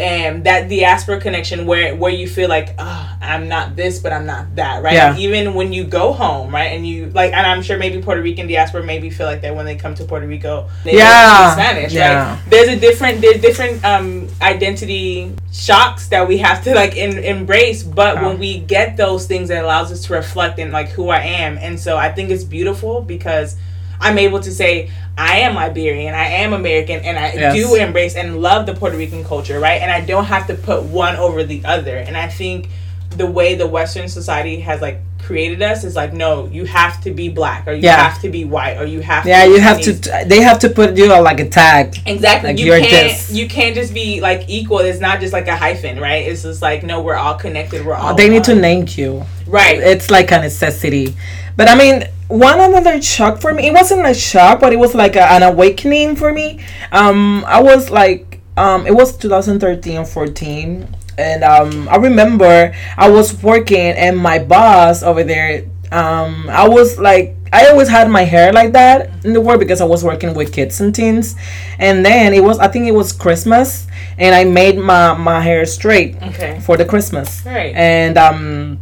and 0.00 0.44
that 0.44 0.68
diaspora 0.68 1.20
connection 1.20 1.66
where 1.66 1.94
where 1.94 2.10
you 2.12 2.26
feel 2.26 2.48
like 2.48 2.74
oh, 2.78 3.16
I'm 3.20 3.48
not 3.48 3.76
this 3.76 3.98
but 3.98 4.12
I'm 4.12 4.24
not 4.24 4.56
that 4.56 4.82
right 4.82 4.94
Yeah. 4.94 5.16
even 5.18 5.54
when 5.54 5.72
you 5.72 5.84
go 5.84 6.12
home 6.12 6.52
right 6.54 6.72
and 6.74 6.86
you 6.86 7.10
like 7.10 7.32
and 7.34 7.46
I'm 7.46 7.62
sure 7.62 7.76
maybe 7.78 8.00
Puerto 8.02 8.22
Rican 8.22 8.46
diaspora 8.46 8.82
maybe 8.82 9.10
feel 9.10 9.26
like 9.26 9.42
that 9.42 9.54
when 9.54 9.66
they 9.66 9.76
come 9.76 9.94
to 9.96 10.04
Puerto 10.04 10.26
Rico 10.26 10.68
they 10.84 10.96
Yeah. 10.96 11.52
Spanish 11.52 11.92
Yeah. 11.92 12.34
right 12.34 12.50
there's 12.50 12.68
a 12.68 12.76
different 12.80 13.20
there's 13.20 13.40
different 13.42 13.84
um 13.84 14.26
identity 14.40 15.34
shocks 15.52 16.08
that 16.08 16.26
we 16.26 16.38
have 16.38 16.64
to 16.64 16.74
like 16.74 16.96
in, 16.96 17.18
embrace 17.18 17.82
but 17.82 18.22
when 18.22 18.38
we 18.38 18.60
get 18.60 18.96
those 18.96 19.26
things 19.26 19.50
it 19.50 19.62
allows 19.62 19.92
us 19.92 20.04
to 20.06 20.12
reflect 20.14 20.58
in 20.58 20.72
like 20.72 20.88
who 20.88 21.08
I 21.10 21.20
am 21.20 21.58
and 21.58 21.78
so 21.78 21.96
I 21.96 22.10
think 22.10 22.30
it's 22.30 22.44
beautiful 22.44 23.02
because 23.02 23.56
I'm 24.00 24.18
able 24.18 24.40
to 24.40 24.50
say 24.50 24.90
I 25.18 25.40
am 25.40 25.54
Liberian, 25.54 26.14
I 26.14 26.26
am 26.26 26.52
American, 26.54 27.00
and 27.00 27.18
I 27.18 27.32
Yes. 27.34 27.54
do 27.54 27.74
embrace 27.74 28.16
and 28.16 28.40
love 28.40 28.64
the 28.66 28.74
Puerto 28.74 28.96
Rican 28.96 29.24
culture, 29.24 29.60
right? 29.60 29.82
And 29.82 29.90
I 29.90 30.00
don't 30.00 30.24
have 30.24 30.46
to 30.46 30.54
put 30.54 30.84
one 30.84 31.16
over 31.16 31.44
the 31.44 31.62
other. 31.64 31.96
And 31.98 32.16
I 32.16 32.28
think 32.28 32.68
the 33.16 33.26
way 33.26 33.54
the 33.56 33.66
Western 33.66 34.08
society 34.08 34.60
has 34.60 34.80
like 34.80 35.00
created 35.22 35.60
us 35.62 35.84
is 35.84 35.94
like, 35.94 36.12
no, 36.14 36.48
you 36.50 36.64
have 36.64 37.02
to 37.02 37.10
be 37.10 37.28
black, 37.28 37.66
or 37.68 37.72
you 37.72 37.82
Yeah. 37.82 38.02
have 38.08 38.20
to 38.22 38.28
be 38.30 38.44
white, 38.44 38.78
or 38.78 38.86
you 38.86 39.00
have 39.00 39.26
Yeah, 39.26 39.42
to 39.44 39.48
be 39.48 39.54
you 39.54 39.60
have 39.60 39.80
to. 39.82 39.92
They 40.26 40.40
have 40.40 40.58
to 40.60 40.70
put 40.70 40.96
you 40.96 41.12
on 41.12 41.22
like 41.22 41.40
a 41.40 41.48
tag. 41.48 41.96
Exactly. 42.06 42.50
Like, 42.50 42.58
you 42.58 42.70
can't 42.72 42.90
this. 43.10 43.30
you 43.30 43.46
can't 43.48 43.74
just 43.74 43.92
be 43.92 44.20
like 44.22 44.44
equal. 44.48 44.78
It's 44.78 45.00
not 45.00 45.20
just 45.20 45.32
like 45.32 45.46
a 45.48 45.56
hyphen, 45.56 46.00
right? 46.00 46.24
It's 46.26 46.42
just 46.42 46.62
like 46.62 46.82
no, 46.82 47.00
we're 47.02 47.16
all 47.16 47.34
connected. 47.34 47.84
We're 47.84 47.94
oh, 47.94 47.98
all 47.98 48.14
They 48.14 48.28
need 48.30 48.44
to 48.44 48.54
name 48.54 48.86
you. 48.88 49.24
right. 49.46 49.78
It's 49.78 50.10
like 50.10 50.30
a 50.32 50.40
necessity. 50.40 51.14
But 51.56 51.68
I 51.68 51.74
mean, 51.74 52.04
one 52.30 52.60
another 52.60 53.02
shock 53.02 53.40
for 53.40 53.52
me. 53.52 53.66
It 53.68 53.72
wasn't 53.74 54.06
a 54.06 54.14
shock, 54.14 54.60
but 54.60 54.72
it 54.72 54.78
was 54.78 54.94
like 54.94 55.16
a, 55.16 55.22
an 55.32 55.42
awakening 55.42 56.16
for 56.16 56.32
me. 56.32 56.60
Um, 56.92 57.44
I 57.46 57.60
was 57.60 57.90
like, 57.90 58.40
um, 58.56 58.86
it 58.86 58.94
was 58.94 59.16
2013 59.16 59.98
or 59.98 60.04
14, 60.04 60.96
and 61.18 61.44
um, 61.44 61.88
I 61.88 61.96
remember 61.96 62.74
I 62.96 63.10
was 63.10 63.42
working, 63.42 63.76
and 63.78 64.16
my 64.16 64.38
boss 64.38 65.02
over 65.02 65.22
there, 65.24 65.64
um, 65.92 66.48
I 66.48 66.68
was 66.68 66.98
like. 66.98 67.36
I 67.52 67.66
always 67.66 67.88
had 67.88 68.08
my 68.08 68.22
hair 68.22 68.52
like 68.52 68.74
that 68.74 69.10
in 69.24 69.32
the 69.32 69.40
work 69.40 69.58
because 69.58 69.80
I 69.80 69.84
was 69.84 70.04
working 70.04 70.34
with 70.34 70.52
kids 70.52 70.80
and 70.80 70.94
teens, 70.94 71.34
and 71.80 72.06
then 72.06 72.32
it 72.32 72.44
was 72.44 72.60
I 72.60 72.68
think 72.68 72.86
it 72.86 72.92
was 72.94 73.10
Christmas, 73.12 73.88
and 74.18 74.36
I 74.36 74.44
made 74.44 74.78
my 74.78 75.14
my 75.14 75.40
hair 75.40 75.66
straight 75.66 76.14
Okay. 76.22 76.60
for 76.60 76.76
the 76.76 76.84
Christmas. 76.84 77.44
Right. 77.44 77.74
And 77.74 78.16
um 78.16 78.78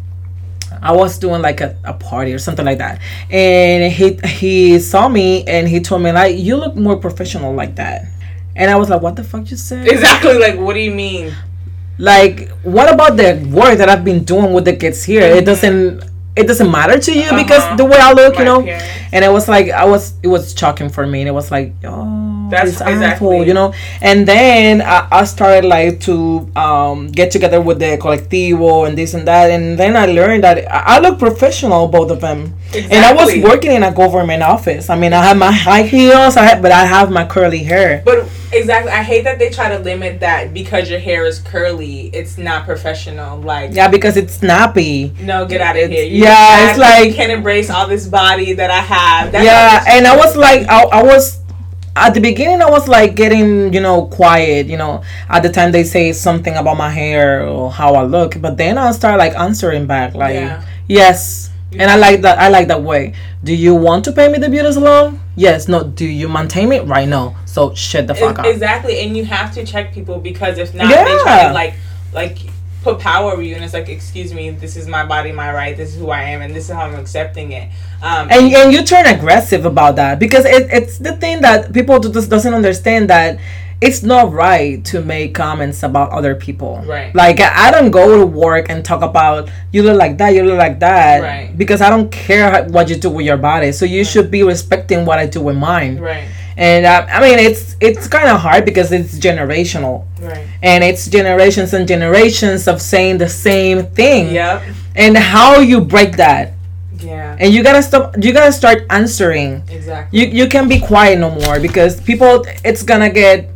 I 0.82 0.92
was 0.92 1.18
doing 1.18 1.42
like 1.42 1.60
a, 1.60 1.76
a 1.84 1.94
party 1.94 2.32
or 2.32 2.38
something 2.38 2.64
like 2.64 2.78
that. 2.78 3.00
And 3.30 3.92
he 3.92 4.18
he 4.26 4.78
saw 4.78 5.08
me 5.08 5.44
and 5.46 5.68
he 5.68 5.80
told 5.80 6.02
me 6.02 6.12
like 6.12 6.36
you 6.38 6.56
look 6.56 6.76
more 6.76 6.96
professional 6.96 7.54
like 7.54 7.76
that. 7.76 8.06
And 8.56 8.70
I 8.70 8.76
was 8.76 8.90
like, 8.90 9.02
What 9.02 9.16
the 9.16 9.24
fuck 9.24 9.50
you 9.50 9.56
said? 9.56 9.86
Exactly. 9.86 10.38
Like, 10.38 10.58
what 10.58 10.74
do 10.74 10.80
you 10.80 10.90
mean? 10.90 11.34
Like, 11.98 12.50
what 12.62 12.92
about 12.92 13.16
the 13.16 13.44
work 13.52 13.76
that 13.78 13.88
I've 13.88 14.04
been 14.04 14.22
doing 14.22 14.52
with 14.52 14.64
the 14.64 14.76
kids 14.76 15.02
here? 15.02 15.22
It 15.22 15.36
mm-hmm. 15.38 15.46
doesn't 15.46 16.07
it 16.38 16.46
doesn't 16.46 16.70
matter 16.70 16.98
to 16.98 17.12
you 17.12 17.28
because 17.42 17.62
Uh-huh. 17.62 17.76
the 17.76 17.84
way 17.84 17.98
I 18.00 18.12
look, 18.12 18.34
My 18.34 18.40
you 18.40 18.44
know. 18.44 18.60
appearance. 18.60 18.84
And 19.12 19.24
it 19.24 19.32
was 19.32 19.48
like 19.48 19.70
I 19.70 19.84
was 19.84 20.12
it 20.22 20.28
was 20.28 20.54
shocking 20.56 20.88
for 20.90 21.06
me 21.06 21.20
and 21.22 21.28
it 21.28 21.32
was 21.40 21.50
like, 21.50 21.72
oh 21.84 22.48
That's 22.50 22.70
this 22.72 22.80
exactly- 22.80 23.06
asshole, 23.06 23.44
you 23.46 23.54
know. 23.54 23.72
And 24.00 24.26
then 24.28 24.80
I, 24.82 25.08
I 25.10 25.24
started 25.24 25.64
like 25.68 26.00
to 26.08 26.14
um, 26.56 27.08
get 27.08 27.30
together 27.30 27.60
with 27.60 27.78
the 27.78 27.96
colectivo 28.00 28.86
and 28.86 28.96
this 28.96 29.12
and 29.14 29.26
that, 29.28 29.50
and 29.50 29.78
then 29.78 29.96
I 29.96 30.06
learned 30.06 30.44
that 30.44 30.58
I, 30.70 30.96
I 30.96 30.98
look 31.00 31.18
professional, 31.18 31.88
both 31.88 32.10
of 32.10 32.20
them. 32.20 32.54
And 32.74 33.00
I 33.04 33.12
was 33.12 33.30
working 33.42 33.72
in 33.72 33.82
a 33.82 33.92
government 33.92 34.42
office. 34.42 34.88
I 34.90 34.96
mean, 34.96 35.12
I 35.12 35.22
had 35.24 35.36
my 35.38 35.52
high 35.52 35.82
heels, 35.84 36.36
I 36.36 36.44
have, 36.44 36.60
but 36.62 36.72
I 36.72 36.84
have 36.84 37.10
my 37.10 37.24
curly 37.24 37.62
hair. 37.64 38.02
But 38.04 38.28
exactly, 38.52 38.90
I 38.92 39.02
hate 39.02 39.24
that 39.24 39.38
they 39.38 39.50
try 39.50 39.68
to 39.68 39.78
limit 39.78 40.20
that 40.20 40.52
because 40.54 40.88
your 40.90 40.98
hair 40.98 41.24
is 41.26 41.38
curly. 41.40 42.10
It's 42.12 42.38
not 42.38 42.64
professional. 42.64 43.38
Like, 43.40 43.72
Yeah, 43.74 43.88
because 43.88 44.16
it's 44.16 44.34
snappy. 44.34 45.12
no, 45.20 45.46
get 45.46 45.60
out 45.60 45.76
of 45.76 45.90
here. 45.90 46.04
You 46.04 46.24
yeah, 46.24 46.68
it's 46.70 46.76
you 46.78 46.82
like- 46.82 47.14
can't 47.14 47.32
embrace 47.32 47.70
all 47.70 47.86
this 47.86 48.06
body 48.06 48.52
that 48.54 48.70
I 48.70 48.80
have. 48.80 49.32
That's 49.32 49.44
yeah, 49.44 49.84
and 49.88 50.06
I 50.06 50.16
was 50.16 50.36
like, 50.36 50.66
I, 50.68 50.82
I 50.84 51.02
was 51.02 51.38
at 51.96 52.14
the 52.14 52.20
beginning, 52.20 52.62
I 52.62 52.70
was 52.70 52.86
like 52.86 53.16
getting, 53.16 53.72
you 53.72 53.80
know, 53.80 54.06
quiet. 54.06 54.66
You 54.66 54.76
know, 54.76 55.02
at 55.28 55.42
the 55.42 55.48
time 55.50 55.72
they 55.72 55.82
say 55.84 56.12
something 56.12 56.54
about 56.54 56.76
my 56.76 56.90
hair 56.90 57.46
or 57.46 57.72
how 57.72 57.94
I 57.96 58.02
look, 58.04 58.40
but 58.40 58.56
then 58.56 58.78
I 58.78 58.92
start 58.92 59.18
like 59.18 59.34
answering 59.34 59.86
back, 59.86 60.14
like, 60.14 60.34
Yeah. 60.34 60.62
yes. 60.86 61.47
And 61.72 61.90
I 61.90 61.96
like 61.96 62.22
that. 62.22 62.38
I 62.38 62.48
like 62.48 62.68
that 62.68 62.82
way. 62.82 63.14
Do 63.44 63.54
you 63.54 63.74
want 63.74 64.04
to 64.06 64.12
pay 64.12 64.28
me 64.28 64.38
the 64.38 64.48
beauty 64.48 64.72
salon? 64.72 65.20
Yes. 65.36 65.68
No. 65.68 65.84
Do 65.84 66.06
you 66.06 66.28
maintain 66.28 66.72
it? 66.72 66.84
Right. 66.86 67.08
now? 67.08 67.36
So 67.44 67.74
shut 67.74 68.06
the 68.06 68.14
fuck 68.14 68.38
up. 68.38 68.46
exactly, 68.46 69.00
and 69.00 69.16
you 69.16 69.24
have 69.24 69.52
to 69.54 69.64
check 69.64 69.92
people 69.92 70.18
because 70.18 70.58
if 70.58 70.74
not, 70.74 70.88
they 70.88 71.18
try 71.22 71.48
to 71.48 71.52
like, 71.52 71.74
like 72.12 72.38
put 72.82 73.00
power 73.00 73.32
over 73.32 73.42
you 73.42 73.54
and 73.54 73.64
it's 73.64 73.74
like 73.74 73.88
excuse 73.88 74.32
me 74.32 74.50
this 74.50 74.76
is 74.76 74.86
my 74.86 75.04
body 75.04 75.32
my 75.32 75.52
right 75.52 75.76
this 75.76 75.94
is 75.94 76.00
who 76.00 76.10
i 76.10 76.22
am 76.22 76.42
and 76.42 76.54
this 76.54 76.68
is 76.68 76.74
how 76.74 76.82
i'm 76.82 76.94
accepting 76.94 77.50
it 77.50 77.68
um, 78.02 78.28
and, 78.30 78.54
and 78.54 78.72
you 78.72 78.84
turn 78.84 79.04
aggressive 79.06 79.64
about 79.64 79.96
that 79.96 80.20
because 80.20 80.44
it, 80.44 80.68
it's 80.70 80.98
the 80.98 81.16
thing 81.16 81.40
that 81.40 81.72
people 81.72 81.98
just 81.98 82.30
doesn't 82.30 82.54
understand 82.54 83.10
that 83.10 83.38
it's 83.80 84.02
not 84.02 84.32
right 84.32 84.84
to 84.86 85.02
make 85.02 85.34
comments 85.34 85.82
about 85.82 86.10
other 86.10 86.34
people. 86.34 86.82
Right. 86.84 87.14
Like 87.14 87.40
I 87.40 87.70
don't 87.70 87.90
go 87.90 88.18
to 88.18 88.26
work 88.26 88.66
and 88.70 88.84
talk 88.84 89.02
about 89.02 89.50
you 89.72 89.82
look 89.82 89.96
like 89.96 90.18
that, 90.18 90.34
you 90.34 90.42
look 90.42 90.58
like 90.58 90.80
that. 90.80 91.22
Right. 91.22 91.56
Because 91.56 91.80
I 91.80 91.88
don't 91.88 92.10
care 92.10 92.64
what 92.68 92.88
you 92.88 92.96
do 92.96 93.10
with 93.10 93.24
your 93.24 93.36
body. 93.36 93.70
So 93.70 93.84
you 93.84 94.00
right. 94.00 94.06
should 94.06 94.30
be 94.30 94.42
respecting 94.42 95.04
what 95.06 95.18
I 95.18 95.26
do 95.26 95.40
with 95.40 95.56
mine. 95.56 95.98
Right. 95.98 96.28
And 96.56 96.86
uh, 96.86 97.06
I 97.08 97.20
mean, 97.20 97.38
it's 97.38 97.76
it's 97.80 98.08
kind 98.08 98.28
of 98.28 98.40
hard 98.40 98.64
because 98.64 98.90
it's 98.90 99.16
generational. 99.16 100.06
Right. 100.20 100.44
And 100.60 100.82
it's 100.82 101.06
generations 101.08 101.72
and 101.72 101.86
generations 101.86 102.66
of 102.66 102.82
saying 102.82 103.18
the 103.18 103.28
same 103.28 103.86
thing. 103.86 104.34
Yep. 104.34 104.62
And 104.96 105.16
how 105.16 105.60
you 105.60 105.80
break 105.80 106.16
that. 106.16 106.54
Yeah. 106.98 107.36
And 107.38 107.54
you 107.54 107.62
gotta 107.62 107.80
stop. 107.80 108.16
You 108.20 108.32
gotta 108.32 108.50
start 108.50 108.82
answering. 108.90 109.62
Exactly. 109.68 110.18
You 110.18 110.26
you 110.26 110.48
can't 110.48 110.68
be 110.68 110.80
quiet 110.80 111.20
no 111.20 111.30
more 111.30 111.60
because 111.60 112.00
people. 112.00 112.44
It's 112.64 112.82
gonna 112.82 113.10
get 113.10 113.50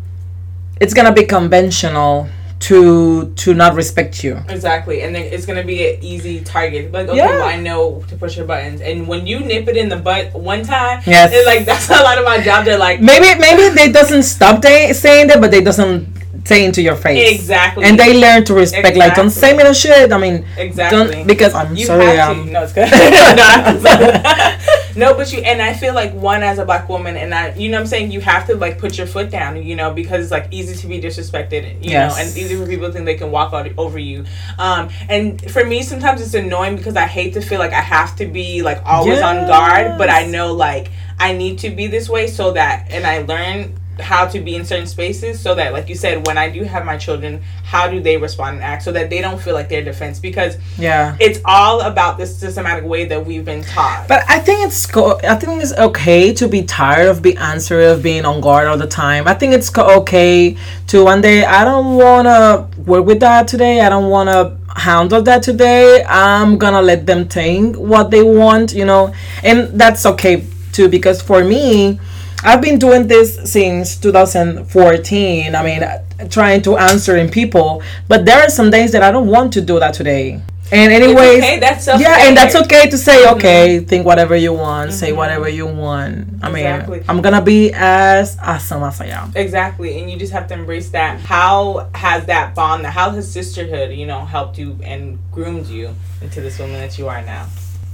it's 0.82 0.92
gonna 0.92 1.14
be 1.14 1.24
conventional 1.24 2.28
to 2.58 3.32
to 3.34 3.54
not 3.54 3.74
respect 3.74 4.22
you. 4.24 4.38
Exactly, 4.48 5.02
and 5.02 5.14
then 5.14 5.22
it's 5.22 5.46
gonna 5.46 5.64
be 5.64 5.78
an 5.86 6.02
easy 6.02 6.40
target. 6.42 6.92
Like, 6.92 7.08
okay, 7.08 7.16
yeah. 7.16 7.38
well, 7.38 7.48
I 7.48 7.56
know 7.56 8.04
to 8.08 8.16
push 8.16 8.36
your 8.36 8.46
buttons, 8.46 8.80
and 8.80 9.06
when 9.06 9.26
you 9.26 9.40
nip 9.40 9.68
it 9.68 9.76
in 9.76 9.88
the 9.88 9.96
butt 9.96 10.34
one 10.34 10.62
time, 10.64 11.02
yes, 11.06 11.30
it's 11.32 11.46
like 11.46 11.64
that's 11.70 11.88
a 11.88 12.02
lot 12.02 12.18
of 12.18 12.24
my 12.24 12.42
job. 12.42 12.64
They're 12.64 12.78
like, 12.78 13.00
maybe 13.00 13.38
maybe 13.38 13.74
they 13.74 13.90
doesn't 13.90 14.24
stop 14.24 14.60
they, 14.60 14.92
saying 14.92 15.28
that, 15.28 15.40
but 15.40 15.50
they 15.50 15.62
doesn't 15.62 16.06
say 16.44 16.64
into 16.64 16.82
your 16.82 16.96
face. 16.96 17.34
Exactly. 17.34 17.84
And 17.84 17.98
they 17.98 18.20
learn 18.20 18.44
to 18.44 18.54
respect. 18.54 18.86
Exactly. 18.86 19.00
Like, 19.00 19.14
don't 19.14 19.30
say 19.30 19.56
me 19.56 19.64
no 19.64 19.72
shit. 19.72 20.12
I 20.12 20.18
mean, 20.18 20.44
exactly. 20.56 21.24
because 21.24 21.54
I'm 21.54 21.76
you 21.76 21.86
sorry. 21.86 22.16
Have 22.16 22.36
to. 22.36 22.50
No, 22.50 22.62
it's 22.64 22.72
good. 22.72 22.88
no, 24.96 25.14
but 25.14 25.32
you 25.32 25.40
and 25.40 25.62
I 25.62 25.74
feel 25.74 25.94
like 25.94 26.12
one 26.14 26.42
as 26.42 26.58
a 26.58 26.64
black 26.64 26.88
woman, 26.88 27.16
and 27.16 27.34
I, 27.34 27.54
you 27.54 27.70
know, 27.70 27.76
what 27.76 27.82
I'm 27.82 27.86
saying 27.86 28.10
you 28.10 28.20
have 28.20 28.46
to 28.46 28.56
like 28.56 28.78
put 28.78 28.98
your 28.98 29.06
foot 29.06 29.30
down, 29.30 29.62
you 29.62 29.76
know, 29.76 29.92
because 29.92 30.22
it's 30.22 30.30
like 30.30 30.48
easy 30.50 30.76
to 30.76 30.86
be 30.86 31.00
disrespected, 31.00 31.82
you 31.82 31.90
yes. 31.90 32.16
know, 32.16 32.22
and 32.22 32.36
easy 32.36 32.56
for 32.56 32.66
people 32.66 32.86
to 32.86 32.92
think 32.92 33.06
they 33.06 33.14
can 33.14 33.30
walk 33.30 33.52
out 33.52 33.68
over 33.78 33.98
you. 33.98 34.24
Um, 34.58 34.90
and 35.08 35.50
for 35.50 35.64
me, 35.64 35.82
sometimes 35.82 36.20
it's 36.20 36.34
annoying 36.34 36.76
because 36.76 36.96
I 36.96 37.06
hate 37.06 37.34
to 37.34 37.40
feel 37.40 37.58
like 37.58 37.72
I 37.72 37.80
have 37.80 38.16
to 38.16 38.26
be 38.26 38.62
like 38.62 38.82
always 38.84 39.18
yes. 39.18 39.22
on 39.22 39.46
guard, 39.46 39.98
but 39.98 40.10
I 40.10 40.26
know 40.26 40.52
like 40.52 40.90
I 41.18 41.32
need 41.32 41.58
to 41.60 41.70
be 41.70 41.86
this 41.86 42.08
way 42.08 42.26
so 42.26 42.52
that, 42.52 42.88
and 42.90 43.06
I 43.06 43.22
learn 43.22 43.78
how 44.02 44.26
to 44.26 44.40
be 44.40 44.56
in 44.56 44.64
certain 44.64 44.86
spaces 44.86 45.40
so 45.40 45.54
that 45.54 45.72
like 45.72 45.88
you 45.88 45.94
said 45.94 46.26
when 46.26 46.36
i 46.36 46.48
do 46.48 46.64
have 46.64 46.84
my 46.84 46.96
children 46.96 47.42
how 47.72 47.88
do 47.88 48.00
they 48.00 48.18
respond 48.18 48.56
and 48.56 48.62
act 48.62 48.82
so 48.82 48.92
that 48.92 49.08
they 49.08 49.22
don't 49.22 49.40
feel 49.40 49.54
like 49.54 49.70
they're 49.70 49.82
defense? 49.82 50.18
Because 50.18 50.58
yeah. 50.78 51.16
it's 51.18 51.38
all 51.46 51.80
about 51.80 52.18
this 52.18 52.36
systematic 52.36 52.84
way 52.84 53.06
that 53.06 53.24
we've 53.24 53.46
been 53.46 53.62
taught. 53.62 54.04
But 54.08 54.24
i 54.28 54.38
think 54.38 54.66
it's 54.66 54.84
co- 54.84 55.18
i 55.22 55.34
think 55.36 55.62
it's 55.62 55.72
okay 55.78 56.34
to 56.34 56.48
be 56.48 56.62
tired 56.64 57.08
of 57.08 57.22
being 57.22 57.38
answering 57.38 57.88
of 57.88 58.02
being 58.02 58.26
on 58.26 58.42
guard 58.42 58.68
all 58.68 58.76
the 58.76 58.86
time. 58.86 59.26
I 59.26 59.32
think 59.32 59.54
it's 59.54 59.70
co- 59.70 60.00
okay 60.00 60.56
to 60.88 61.04
one 61.04 61.22
day 61.22 61.44
i 61.44 61.64
don't 61.64 61.96
want 61.96 62.26
to 62.26 62.68
work 62.82 63.06
with 63.06 63.20
that 63.20 63.48
today. 63.48 63.80
I 63.80 63.88
don't 63.88 64.10
want 64.10 64.28
to 64.28 64.42
handle 64.78 65.22
that 65.22 65.42
today. 65.42 66.04
I'm 66.06 66.58
gonna 66.58 66.82
let 66.82 67.06
them 67.06 67.28
think 67.28 67.76
what 67.76 68.10
they 68.10 68.22
want 68.22 68.74
you 68.74 68.84
know? 68.84 69.14
And 69.42 69.80
that's 69.80 70.04
okay 70.04 70.44
too 70.72 70.88
because 70.88 71.22
for 71.22 71.42
me 71.42 72.00
I've 72.44 72.60
been 72.60 72.78
doing 72.78 73.06
this 73.06 73.38
since 73.50 73.96
2014. 73.96 75.54
I 75.54 75.62
mean, 75.62 76.28
trying 76.28 76.62
to 76.62 76.76
answer 76.76 77.16
in 77.16 77.30
people, 77.30 77.82
but 78.08 78.24
there 78.24 78.40
are 78.42 78.48
some 78.50 78.70
days 78.70 78.90
that 78.92 79.02
I 79.02 79.12
don't 79.12 79.28
want 79.28 79.52
to 79.54 79.60
do 79.60 79.78
that 79.78 79.94
today. 79.94 80.42
And 80.72 80.90
anyways, 80.90 81.38
okay, 81.38 81.60
that's 81.60 81.86
okay. 81.86 82.00
yeah, 82.00 82.26
and 82.26 82.36
that's 82.36 82.56
okay 82.56 82.88
to 82.88 82.96
say 82.96 83.28
okay, 83.32 83.76
mm-hmm. 83.76 83.86
think 83.86 84.06
whatever 84.06 84.34
you 84.34 84.54
want, 84.54 84.88
mm-hmm. 84.88 84.98
say 84.98 85.12
whatever 85.12 85.46
you 85.46 85.66
want. 85.66 86.42
I 86.42 86.48
mean, 86.48 86.64
exactly. 86.64 87.04
I'm 87.08 87.20
gonna 87.20 87.42
be 87.42 87.72
as 87.74 88.38
awesome 88.38 88.82
as 88.82 88.98
I 88.98 89.08
am. 89.08 89.32
Exactly, 89.36 90.00
and 90.00 90.10
you 90.10 90.16
just 90.16 90.32
have 90.32 90.48
to 90.48 90.54
embrace 90.54 90.88
that. 90.90 91.20
How 91.20 91.90
has 91.94 92.24
that 92.24 92.54
bond, 92.54 92.86
how 92.86 93.10
has 93.10 93.30
sisterhood, 93.30 93.92
you 93.92 94.06
know, 94.06 94.24
helped 94.24 94.56
you 94.56 94.78
and 94.82 95.18
groomed 95.30 95.66
you 95.66 95.94
into 96.22 96.40
this 96.40 96.58
woman 96.58 96.76
that 96.76 96.96
you 96.96 97.06
are 97.06 97.20
now? 97.20 97.48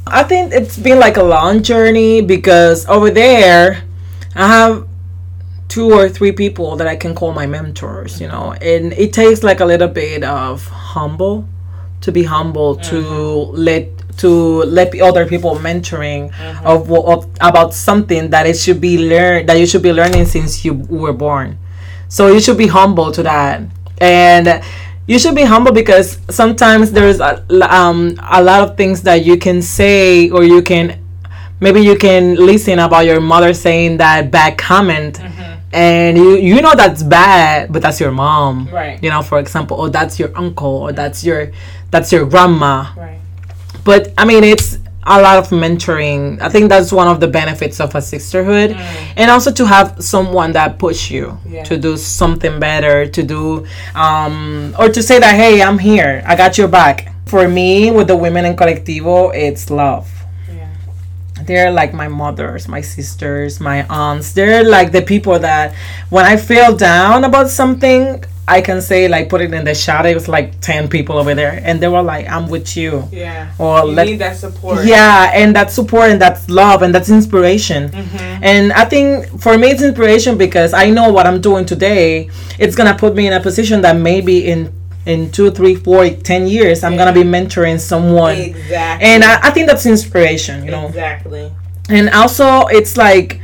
I 0.07 0.23
think 0.23 0.53
it's 0.53 0.79
been 0.79 1.01
like 1.01 1.17
a 1.17 1.23
long 1.23 1.65
journey 1.65 2.23
because 2.23 2.87
over 2.87 3.11
there 3.11 3.83
I 4.39 4.47
have 4.47 4.89
two 5.67 5.93
or 5.93 6.09
three 6.09 6.33
people 6.33 6.77
that 6.77 6.87
I 6.87 6.95
can 6.95 7.15
call 7.15 7.33
my 7.33 7.47
mentors, 7.47 8.21
you 8.21 8.29
know, 8.29 8.53
and 8.53 8.93
it 8.93 9.13
takes 9.13 9.43
like 9.43 9.59
a 9.59 9.65
little 9.65 9.89
bit 9.89 10.23
of 10.23 10.65
humble 10.69 11.47
to 12.03 12.13
be 12.13 12.23
humble 12.23 12.77
mm-hmm. 12.77 12.91
to 12.91 13.01
let 13.53 13.89
to 14.19 14.63
let 14.65 14.99
other 15.01 15.27
people 15.27 15.57
mentoring 15.57 16.33
mm-hmm. 16.33 16.67
of, 16.67 16.91
of 16.91 17.29
about 17.41 17.75
something 17.75 18.31
that 18.31 18.47
it 18.47 18.57
should 18.57 18.81
be 18.81 18.99
learned 19.09 19.49
that 19.49 19.59
you 19.59 19.67
should 19.67 19.83
be 19.83 19.93
learning 19.93 20.25
since 20.25 20.65
you 20.65 20.75
were 20.75 21.13
born. 21.13 21.59
So 22.09 22.29
you 22.29 22.41
should 22.41 22.59
be 22.59 22.69
humble 22.69 23.11
to 23.13 23.23
that, 23.25 23.63
and 24.01 24.63
you 25.09 25.19
should 25.19 25.35
be 25.35 25.43
humble 25.43 25.73
because 25.73 26.19
sometimes 26.31 26.93
there's 26.93 27.19
a, 27.19 27.45
um, 27.75 28.17
a 28.23 28.43
lot 28.43 28.63
of 28.63 28.77
things 28.77 29.03
that 29.03 29.25
you 29.25 29.37
can 29.37 29.63
say 29.63 30.31
or 30.31 30.45
you 30.45 30.63
can 30.63 31.08
maybe 31.61 31.81
you 31.81 31.97
can 31.97 32.35
listen 32.35 32.79
about 32.79 33.05
your 33.05 33.21
mother 33.21 33.53
saying 33.55 33.99
that 33.99 34.31
bad 34.31 34.59
comment. 34.59 35.19
Mm-hmm. 35.19 35.55
and 35.73 36.17
you 36.17 36.37
you 36.37 36.63
know 36.63 36.75
that's 36.75 37.03
bad 37.03 37.71
but 37.73 37.83
that's 37.83 38.01
your 38.01 38.11
mom. 38.13 38.69
Right. 38.73 39.03
You 39.03 39.11
know 39.11 39.23
for 39.23 39.39
example 39.39 39.77
or 39.77 39.91
that's 39.91 40.19
your 40.19 40.31
uncle 40.37 40.77
or 40.89 40.93
that's 40.93 41.23
your 41.25 41.53
that's 41.91 42.11
your 42.13 42.25
grandma. 42.27 42.93
Right. 42.97 43.19
But 43.85 44.13
i 44.17 44.25
mean 44.25 44.45
it's 44.45 44.79
a 45.05 45.21
lot 45.23 45.39
of 45.39 45.49
mentoring. 45.49 46.41
I 46.41 46.49
think 46.51 46.69
that's 46.69 46.93
one 46.93 47.09
of 47.09 47.19
the 47.21 47.29
benefits 47.29 47.81
of 47.81 47.95
a 47.95 48.03
sisterhood. 48.03 48.71
Mm. 48.71 49.13
and 49.17 49.31
also 49.31 49.51
to 49.53 49.67
have 49.67 50.03
someone 50.03 50.53
that 50.53 50.79
push 50.79 51.11
you 51.11 51.39
yeah. 51.47 51.65
to 51.65 51.79
do 51.79 51.97
something 51.97 52.61
better 52.61 53.07
to 53.07 53.23
do 53.23 53.67
um 53.95 54.75
or 54.79 54.89
to 54.89 55.03
say 55.03 55.19
that 55.19 55.35
hey 55.35 55.61
i'm 55.63 55.79
here. 55.79 56.23
I 56.27 56.35
got 56.37 56.57
your 56.57 56.69
back. 56.69 57.13
For 57.27 57.47
me 57.47 57.91
with 57.91 58.07
the 58.09 58.17
women 58.17 58.47
in 58.47 58.57
colectivo 58.57 59.35
it's 59.35 59.69
love 59.69 60.09
they're 61.49 61.73
like 61.73 61.93
my 61.95 62.07
mothers, 62.09 62.69
my 62.69 62.83
sisters, 62.83 63.59
my 63.59 63.85
aunts. 63.89 64.33
They're 64.33 64.63
like 64.63 64.93
the 64.93 65.03
people 65.03 65.39
that 65.41 65.75
when 66.11 66.25
I 66.25 66.37
feel 66.37 66.77
down 66.77 67.25
about 67.25 67.49
something, 67.49 68.23
I 68.47 68.61
can 68.61 68.81
say 68.81 69.09
like 69.09 69.29
put 69.29 69.41
it 69.41 69.53
in 69.53 69.65
the 69.65 69.75
shadow. 69.75 70.11
It 70.11 70.15
was 70.15 70.29
like 70.29 70.61
ten 70.61 70.89
people 70.89 71.17
over 71.19 71.35
there, 71.35 71.61
and 71.65 71.81
they 71.81 71.89
were 71.89 72.03
like, 72.03 72.29
"I'm 72.29 72.49
with 72.49 72.77
you." 72.77 73.09
Yeah. 73.11 73.53
Or 73.59 73.81
you 73.81 73.93
let, 73.93 74.07
need 74.07 74.21
that 74.21 74.37
support. 74.37 74.87
Yeah, 74.87 75.31
and 75.35 75.57
that 75.57 75.71
support 75.71 76.11
and 76.11 76.21
that's 76.21 76.49
love 76.49 76.83
and 76.83 76.95
that's 76.95 77.11
inspiration. 77.11 77.89
Mm-hmm. 77.91 78.45
And 78.45 78.73
I 78.73 78.85
think 78.85 79.41
for 79.41 79.59
me 79.59 79.71
it's 79.71 79.83
inspiration 79.83 80.39
because 80.39 80.73
I 80.73 80.91
know 80.91 81.11
what 81.13 81.27
I'm 81.27 81.41
doing 81.41 81.65
today. 81.67 82.31
It's 82.59 82.77
gonna 82.77 82.97
put 82.97 83.15
me 83.15 83.27
in 83.27 83.33
a 83.33 83.41
position 83.41 83.81
that 83.83 83.97
maybe 83.97 84.47
in 84.47 84.73
in 85.09 85.31
two, 85.31 85.51
three, 85.51 85.75
four, 85.75 86.09
ten 86.11 86.47
years, 86.47 86.85
I'm 86.85 86.93
yeah. 86.93 86.99
gonna 86.99 87.13
be 87.13 87.23
mentoring 87.23 87.81
someone. 87.81 88.37
Exactly. 88.37 89.09
And 89.09 89.25
I, 89.25 89.41
I 89.43 89.51
think 89.51 89.67
that's 89.67 89.87
inspiration, 89.87 90.65
you 90.65 90.71
know. 90.71 90.87
Exactly. 90.87 91.53
And 91.89 92.11
also, 92.11 92.67
it's 92.67 92.97
like, 92.97 93.41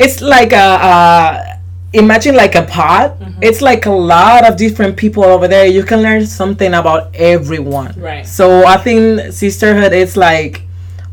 it's 0.00 0.20
like 0.20 0.52
a, 0.52 0.56
a 0.56 1.60
imagine 1.92 2.34
like 2.34 2.56
a 2.56 2.62
pot. 2.62 3.18
Mm-hmm. 3.20 3.42
It's 3.42 3.62
like 3.62 3.86
a 3.86 3.92
lot 3.92 4.44
of 4.44 4.56
different 4.56 4.96
people 4.96 5.24
over 5.24 5.46
there. 5.46 5.66
You 5.66 5.84
can 5.84 6.02
learn 6.02 6.26
something 6.26 6.74
about 6.74 7.14
everyone. 7.14 7.94
Right. 7.96 8.26
So 8.26 8.66
I 8.66 8.76
think 8.76 9.32
sisterhood 9.32 9.92
is 9.92 10.16
like 10.16 10.62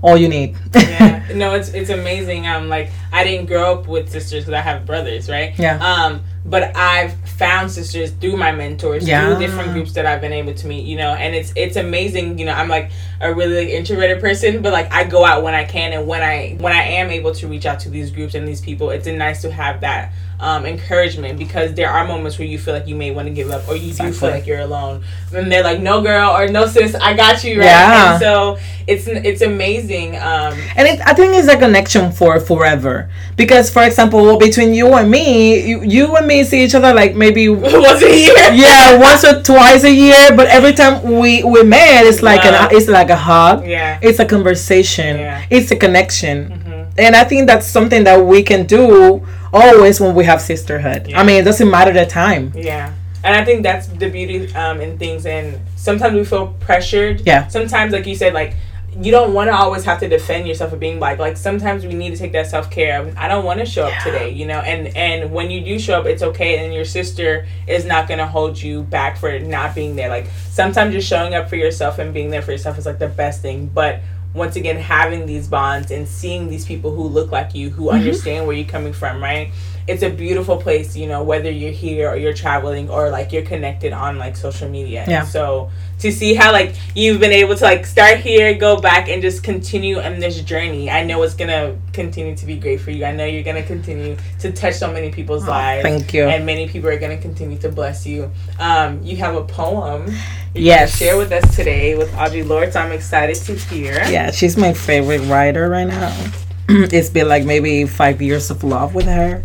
all 0.02 0.17
you 0.17 0.28
need. 0.28 0.58
yeah. 0.76 1.19
No, 1.32 1.54
it's 1.54 1.69
it's 1.69 1.89
amazing. 1.89 2.45
Um, 2.45 2.67
like 2.67 2.89
I 3.13 3.24
didn't 3.24 3.45
grow 3.45 3.74
up 3.74 3.88
with 3.88 4.12
sisters 4.12 4.43
because 4.43 4.54
I 4.54 4.60
have 4.62 4.86
brothers, 4.86 5.30
right? 5.30 5.58
Yeah. 5.58 5.78
Um 5.78 6.24
but 6.43 6.75
I've 6.75 7.13
found 7.30 7.71
sisters 7.71 8.12
through 8.12 8.38
my 8.38 8.51
mentors, 8.51 9.08
yeah. 9.08 9.27
through 9.27 9.45
different 9.45 9.73
groups 9.73 9.93
that 9.93 10.06
I've 10.06 10.21
been 10.21 10.34
able 10.34 10.54
to 10.54 10.67
meet, 10.67 10.86
you 10.86 10.97
know, 10.97 11.13
and 11.13 11.36
it's 11.36 11.54
it's 11.56 11.75
amazing, 11.75 12.39
you 12.39 12.45
know, 12.45 12.54
I'm 12.54 12.67
like 12.67 12.91
a 13.19 13.34
really 13.34 13.65
like, 13.65 13.69
introverted 13.73 14.19
person, 14.19 14.62
but 14.62 14.73
like 14.73 14.91
I 14.91 15.04
go 15.04 15.23
out 15.23 15.43
when 15.43 15.54
I 15.54 15.65
can 15.65 15.93
and 15.93 16.08
when 16.08 16.23
I 16.23 16.58
when 16.60 16.73
I 16.73 16.82
am 16.84 17.10
able 17.12 17.34
to 17.36 17.47
reach 17.47 17.65
out 17.65 17.80
to 17.82 17.89
these 17.89 18.10
groups 18.10 18.34
and 18.34 18.47
these 18.47 18.62
people, 18.62 18.89
it's 18.89 19.08
nice 19.08 19.41
to 19.43 19.51
have 19.51 19.82
that 19.82 20.12
um, 20.41 20.65
encouragement 20.65 21.38
because 21.38 21.75
there 21.75 21.89
are 21.89 22.06
moments 22.06 22.39
where 22.39 22.47
you 22.47 22.58
feel 22.58 22.73
like 22.73 22.88
you 22.88 22.95
may 22.95 23.12
want 23.12 23.27
to 23.27 23.34
give 23.34 23.51
up 23.51 23.67
or 23.69 23.75
you 23.75 23.89
exactly. 23.89 24.12
do 24.12 24.17
feel 24.17 24.30
like 24.32 24.47
you're 24.47 24.60
alone. 24.60 25.04
And 25.34 25.51
they're 25.51 25.63
like, 25.63 25.80
no 25.80 26.01
girl 26.01 26.32
or 26.32 26.47
no 26.47 26.65
sis, 26.65 26.95
I 26.95 27.15
got 27.15 27.43
you, 27.43 27.60
right? 27.60 27.65
Yeah. 27.65 28.13
And 28.13 28.21
so 28.21 28.58
it's 28.88 29.08
it's 29.08 29.41
amazing. 29.41 30.15
Um, 30.15 30.58
and 30.75 30.88
it, 30.88 30.99
I 31.06 31.13
think 31.13 31.36
it's 31.36 31.47
a 31.47 31.58
connection 31.58 32.12
for 32.12 32.39
forever 32.39 33.12
because, 33.38 33.69
for 33.69 33.84
example, 33.84 34.38
between 34.39 34.73
you 34.73 34.93
and 34.93 35.12
me, 35.12 35.67
you, 35.67 35.84
you 35.84 36.15
and 36.15 36.25
me 36.25 36.31
see 36.44 36.63
each 36.63 36.76
other 36.76 36.94
like 36.94 37.15
maybe 37.15 37.50
once 37.88 38.02
a 38.02 38.10
year. 38.26 38.34
yeah, 38.54 38.98
once 38.98 39.24
or 39.24 39.41
twice 39.41 39.84
a 39.84 39.91
year. 39.91 40.36
But 40.36 40.48
every 40.48 40.74
time 40.74 40.96
we 41.04 41.44
we 41.44 41.63
met, 41.63 42.06
it's 42.06 42.22
like 42.22 42.44
an 42.46 42.56
it's 42.72 42.88
like 42.88 43.10
a 43.10 43.15
hug. 43.15 43.65
Yeah. 43.65 44.00
It's 44.02 44.20
a 44.20 44.26
conversation. 44.26 45.17
Yeah. 45.17 45.46
It's 45.50 45.72
a 45.72 45.76
connection. 45.76 46.38
Mm-hmm. 46.50 47.00
And 47.00 47.15
I 47.15 47.24
think 47.24 47.48
that's 47.48 47.67
something 47.67 48.04
that 48.04 48.20
we 48.26 48.44
can 48.44 48.65
do 48.65 49.26
always 49.54 50.00
when 50.02 50.13
we 50.15 50.24
have 50.26 50.41
sisterhood. 50.41 51.08
Yeah. 51.08 51.20
I 51.20 51.24
mean, 51.24 51.38
it 51.41 51.46
doesn't 51.46 51.70
matter 51.70 51.94
the 51.94 52.06
time. 52.06 52.52
Yeah. 52.56 52.94
and 53.24 53.36
I 53.36 53.46
think 53.46 53.62
that's 53.63 53.88
the 53.88 54.10
beauty 54.10 54.52
um, 54.56 54.82
in 54.82 54.98
things. 54.98 55.26
And 55.26 55.60
sometimes 55.76 56.15
we 56.15 56.24
feel 56.26 56.48
pressured. 56.60 57.22
Yeah. 57.26 57.48
Sometimes, 57.48 57.94
like 57.94 58.06
you 58.08 58.15
said, 58.15 58.34
like 58.34 58.56
you 58.99 59.12
don't 59.12 59.34
want 59.34 59.49
to 59.49 59.56
always 59.56 59.86
have 59.86 59.99
to 60.01 60.10
defend 60.10 60.47
yourself 60.47 60.73
of 60.73 60.80
being 60.80 60.99
black. 60.99 61.17
Like 61.17 61.38
sometimes 61.38 61.86
we 61.86 61.93
need 61.93 62.10
to 62.12 62.17
take 62.17 62.34
that 62.34 62.47
self 62.47 62.69
care. 62.69 63.13
I 63.17 63.27
don't 63.27 63.45
want 63.45 63.60
to 63.60 63.65
show 63.65 63.86
up 63.88 64.04
today, 64.04 64.32
you 64.32 64.45
know. 64.45 64.60
And 64.60 64.95
and 64.97 65.32
when 65.32 65.49
you 65.49 65.62
do 65.62 65.80
show 65.80 65.99
up, 65.99 66.06
it's 66.06 66.21
okay. 66.21 66.63
And 66.63 66.73
your 66.73 66.84
sister 66.84 67.47
is 67.67 67.86
not 67.86 68.10
gonna 68.10 68.27
hold 68.27 68.62
you 68.62 68.84
back 68.84 69.17
for 69.17 69.39
not 69.39 69.75
being 69.75 69.95
there. 69.95 70.10
Like 70.10 70.27
sometimes 70.49 70.93
just 70.93 71.08
showing 71.08 71.34
up 71.34 71.49
for 71.49 71.56
yourself 71.56 71.99
and 71.99 72.13
being 72.13 72.30
there 72.30 72.41
for 72.41 72.51
yourself 72.51 72.77
is 72.77 72.86
like 72.86 72.99
the 72.99 73.08
best 73.08 73.41
thing. 73.41 73.67
But 73.67 74.01
once 74.34 74.56
again, 74.56 74.77
having 74.77 75.25
these 75.25 75.47
bonds 75.47 75.91
and 75.91 76.08
seeing 76.08 76.49
these 76.49 76.65
people 76.65 76.93
who 76.93 77.04
look 77.04 77.32
like 77.32 77.54
you, 77.54 77.69
who 77.69 77.86
mm-hmm. 77.86 77.97
understand 77.97 78.47
where 78.47 78.56
you're 78.56 78.67
coming 78.67 78.93
from, 78.93 79.21
right? 79.21 79.51
It's 79.88 80.04
a 80.04 80.10
beautiful 80.10 80.58
place, 80.58 80.96
you 80.96 81.08
know, 81.08 81.24
whether 81.24 81.50
you're 81.50 81.72
here 81.72 82.10
or 82.10 82.15
you're 82.15 82.34
traveling 82.34 82.89
or 82.89 83.10
like 83.10 83.32
you're 83.32 83.46
connected 83.46 83.94
on 83.94 84.17
like 84.17 84.36
social 84.36 84.70
media. 84.70 85.06
Yeah. 85.08 85.22
And 85.22 85.28
so 85.28 85.72
to 86.00 86.12
see 86.12 86.34
how 86.34 86.52
like 86.52 86.76
you've 86.96 87.20
been 87.20 87.32
able 87.32 87.56
to 87.56 87.63
like 87.63 87.86
start 87.86 88.17
here, 88.20 88.54
go 88.56 88.80
back 88.80 89.08
and 89.08 89.22
just 89.22 89.44
continue 89.44 90.00
on 90.00 90.20
this 90.20 90.41
journey, 90.41 90.89
I 90.89 91.04
know 91.04 91.22
it's 91.24 91.34
gonna 91.34 91.78
continue 91.94 92.36
to 92.36 92.46
be 92.46 92.56
great 92.56 92.82
for 92.82 92.91
you. 92.91 93.06
I 93.06 93.12
know 93.12 93.26
you're 93.26 93.44
gonna 93.44 93.63
continue 93.63 94.17
to 94.39 94.52
touch 94.52 94.76
so 94.76 94.91
many 94.91 95.12
people's 95.12 95.46
oh, 95.48 95.52
lives. 95.52 95.84
Thank 95.84 96.13
you. 96.13 96.24
And 96.24 96.46
many 96.46 96.67
people 96.67 96.89
are 96.89 97.00
gonna 97.00 97.17
continue 97.17 97.58
to 97.60 97.70
bless 97.70 98.06
you. 98.06 98.32
Um, 98.60 99.02
you 99.04 99.17
have 99.17 99.36
a 99.36 99.44
poem. 99.44 100.12
yes. 100.54 100.98
Share 100.98 101.17
with 101.17 101.32
us 101.32 101.56
today 101.56 101.96
with 101.96 102.12
Audre 102.12 102.48
Lorde. 102.48 102.74
So 102.74 102.80
I'm 102.80 102.91
excited 102.91 103.36
to 103.36 103.56
hear. 103.56 103.94
Yeah, 104.10 104.32
she's 104.32 104.58
my 104.58 104.74
favorite 104.74 105.22
writer 105.22 105.70
right 105.70 105.88
now. 105.88 106.32
it's 106.70 107.10
been 107.10 107.28
like 107.28 107.46
maybe 107.46 107.86
five 107.86 108.22
years 108.22 108.50
of 108.50 108.63
love 108.63 108.96
with 108.96 109.06
her 109.06 109.44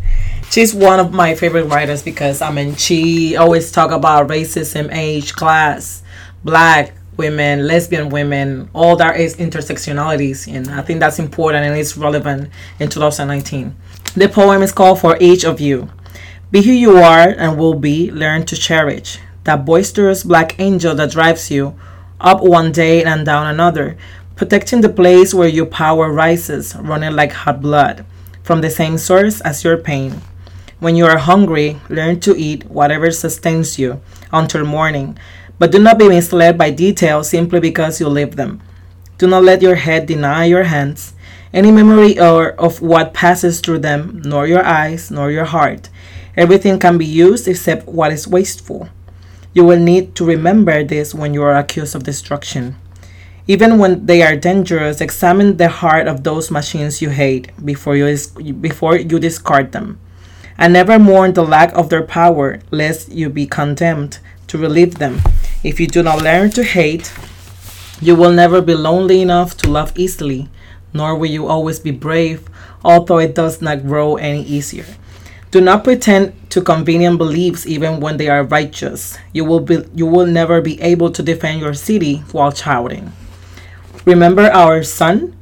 she's 0.50 0.74
one 0.74 1.00
of 1.00 1.12
my 1.12 1.34
favorite 1.34 1.64
writers 1.64 2.02
because 2.02 2.42
I 2.42 2.50
mean 2.50 2.76
she 2.76 3.36
always 3.36 3.70
talk 3.72 3.90
about 3.90 4.28
racism, 4.28 4.92
age, 4.92 5.34
class, 5.34 6.02
black 6.44 6.94
women, 7.16 7.66
lesbian 7.66 8.10
women, 8.10 8.68
all 8.74 8.96
that 8.96 9.18
is 9.18 9.36
intersectionalities, 9.36 10.52
and 10.52 10.68
I 10.68 10.82
think 10.82 11.00
that's 11.00 11.18
important 11.18 11.64
and 11.64 11.76
it's 11.76 11.96
relevant 11.96 12.50
in 12.78 12.88
2019. 12.88 13.74
The 14.14 14.28
poem 14.28 14.62
is 14.62 14.72
called 14.72 15.00
For 15.00 15.16
Each 15.20 15.44
of 15.44 15.60
You. 15.60 15.88
Be 16.50 16.62
who 16.62 16.72
you 16.72 16.98
are 16.98 17.28
and 17.28 17.58
will 17.58 17.74
be, 17.74 18.10
learn 18.10 18.46
to 18.46 18.56
cherish 18.56 19.18
that 19.46 19.64
boisterous 19.64 20.24
black 20.24 20.58
angel 20.58 20.94
that 20.94 21.12
drives 21.12 21.50
you 21.50 21.78
up 22.20 22.42
one 22.42 22.72
day 22.72 23.04
and 23.04 23.24
down 23.24 23.46
another, 23.46 23.96
protecting 24.34 24.80
the 24.80 24.88
place 24.88 25.32
where 25.32 25.48
your 25.48 25.66
power 25.66 26.12
rises, 26.12 26.74
running 26.76 27.14
like 27.14 27.32
hot 27.32 27.60
blood 27.60 28.04
from 28.42 28.60
the 28.60 28.70
same 28.70 28.98
source 28.98 29.40
as 29.40 29.64
your 29.64 29.76
pain. 29.76 30.20
When 30.78 30.94
you 30.94 31.06
are 31.06 31.16
hungry, 31.16 31.80
learn 31.88 32.20
to 32.20 32.36
eat 32.36 32.64
whatever 32.68 33.10
sustains 33.10 33.78
you 33.78 34.02
until 34.30 34.66
morning, 34.66 35.16
but 35.58 35.72
do 35.72 35.78
not 35.78 35.98
be 35.98 36.06
misled 36.06 36.58
by 36.58 36.70
details 36.70 37.30
simply 37.30 37.60
because 37.60 37.98
you 37.98 38.08
live 38.08 38.36
them. 38.36 38.60
Do 39.16 39.26
not 39.26 39.42
let 39.42 39.62
your 39.62 39.76
head 39.76 40.04
deny 40.04 40.44
your 40.44 40.64
hands 40.64 41.14
any 41.54 41.70
memory 41.70 42.20
or 42.20 42.50
of 42.60 42.82
what 42.82 43.14
passes 43.14 43.60
through 43.60 43.78
them, 43.78 44.20
nor 44.22 44.46
your 44.46 44.62
eyes, 44.62 45.10
nor 45.10 45.30
your 45.30 45.46
heart. 45.46 45.88
Everything 46.36 46.78
can 46.78 46.98
be 46.98 47.06
used 47.06 47.48
except 47.48 47.88
what 47.88 48.12
is 48.12 48.28
wasteful. 48.28 48.90
You 49.54 49.64
will 49.64 49.80
need 49.80 50.14
to 50.16 50.26
remember 50.26 50.84
this 50.84 51.14
when 51.14 51.32
you 51.32 51.42
are 51.42 51.56
accused 51.56 51.94
of 51.94 52.02
destruction. 52.04 52.76
Even 53.46 53.78
when 53.78 54.04
they 54.04 54.20
are 54.20 54.36
dangerous, 54.36 55.00
examine 55.00 55.56
the 55.56 55.70
heart 55.70 56.06
of 56.06 56.24
those 56.24 56.50
machines 56.50 57.00
you 57.00 57.08
hate 57.08 57.48
before 57.64 57.96
you, 57.96 58.14
before 58.60 58.96
you 58.98 59.18
discard 59.18 59.72
them 59.72 59.98
and 60.58 60.72
never 60.72 60.98
mourn 60.98 61.34
the 61.34 61.44
lack 61.44 61.72
of 61.74 61.88
their 61.88 62.02
power, 62.02 62.60
lest 62.70 63.10
you 63.10 63.28
be 63.28 63.46
condemned 63.46 64.18
to 64.48 64.58
relieve 64.58 64.98
them. 64.98 65.20
If 65.62 65.80
you 65.80 65.86
do 65.86 66.02
not 66.02 66.22
learn 66.22 66.50
to 66.50 66.64
hate, 66.64 67.12
you 68.00 68.14
will 68.14 68.32
never 68.32 68.60
be 68.60 68.74
lonely 68.74 69.22
enough 69.22 69.56
to 69.58 69.70
love 69.70 69.92
easily, 69.96 70.48
nor 70.92 71.16
will 71.16 71.30
you 71.30 71.46
always 71.46 71.80
be 71.80 71.90
brave, 71.90 72.48
although 72.84 73.18
it 73.18 73.34
does 73.34 73.60
not 73.60 73.86
grow 73.86 74.16
any 74.16 74.42
easier. 74.42 74.86
Do 75.50 75.60
not 75.60 75.84
pretend 75.84 76.34
to 76.50 76.60
convenient 76.60 77.18
beliefs 77.18 77.66
even 77.66 78.00
when 78.00 78.16
they 78.16 78.28
are 78.28 78.44
righteous. 78.44 79.16
You 79.32 79.44
will 79.44 79.60
be 79.60 79.84
you 79.94 80.04
will 80.04 80.26
never 80.26 80.60
be 80.60 80.80
able 80.82 81.10
to 81.12 81.22
defend 81.22 81.60
your 81.60 81.74
city 81.74 82.16
while 82.32 82.50
shouting. 82.50 83.12
Remember 84.04 84.50
our 84.50 84.82
sun 84.82 85.36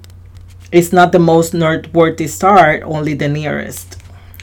is 0.71 0.93
not 0.93 1.13
the 1.13 1.19
most 1.19 1.55
noteworthy 1.55 2.29
star, 2.29 2.81
only 2.85 3.15
the 3.15 3.29
nearest. 3.29 3.97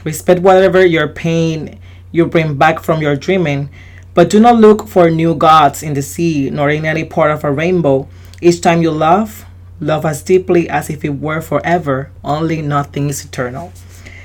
Respect 0.04 0.40
whatever 0.40 0.84
your 0.84 1.08
pain 1.08 1.78
you 2.10 2.26
bring 2.26 2.56
back 2.56 2.80
from 2.80 3.00
your 3.00 3.16
dreaming, 3.16 3.70
but 4.14 4.28
do 4.28 4.38
not 4.40 4.56
look 4.56 4.88
for 4.88 5.10
new 5.10 5.34
gods 5.34 5.82
in 5.82 5.94
the 5.94 6.02
sea 6.02 6.50
nor 6.50 6.70
in 6.70 6.84
any 6.84 7.04
part 7.04 7.30
of 7.30 7.44
a 7.44 7.52
rainbow. 7.52 8.08
Each 8.40 8.60
time 8.60 8.82
you 8.82 8.90
love, 8.90 9.46
love 9.80 10.04
as 10.04 10.22
deeply 10.22 10.68
as 10.68 10.90
if 10.90 11.04
it 11.04 11.20
were 11.20 11.40
forever, 11.40 12.10
only 12.22 12.60
nothing 12.62 13.08
is 13.08 13.24
eternal. 13.24 13.72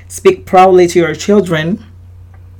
Speak 0.08 0.46
proudly 0.46 0.86
to 0.88 0.98
your 0.98 1.14
children, 1.14 1.84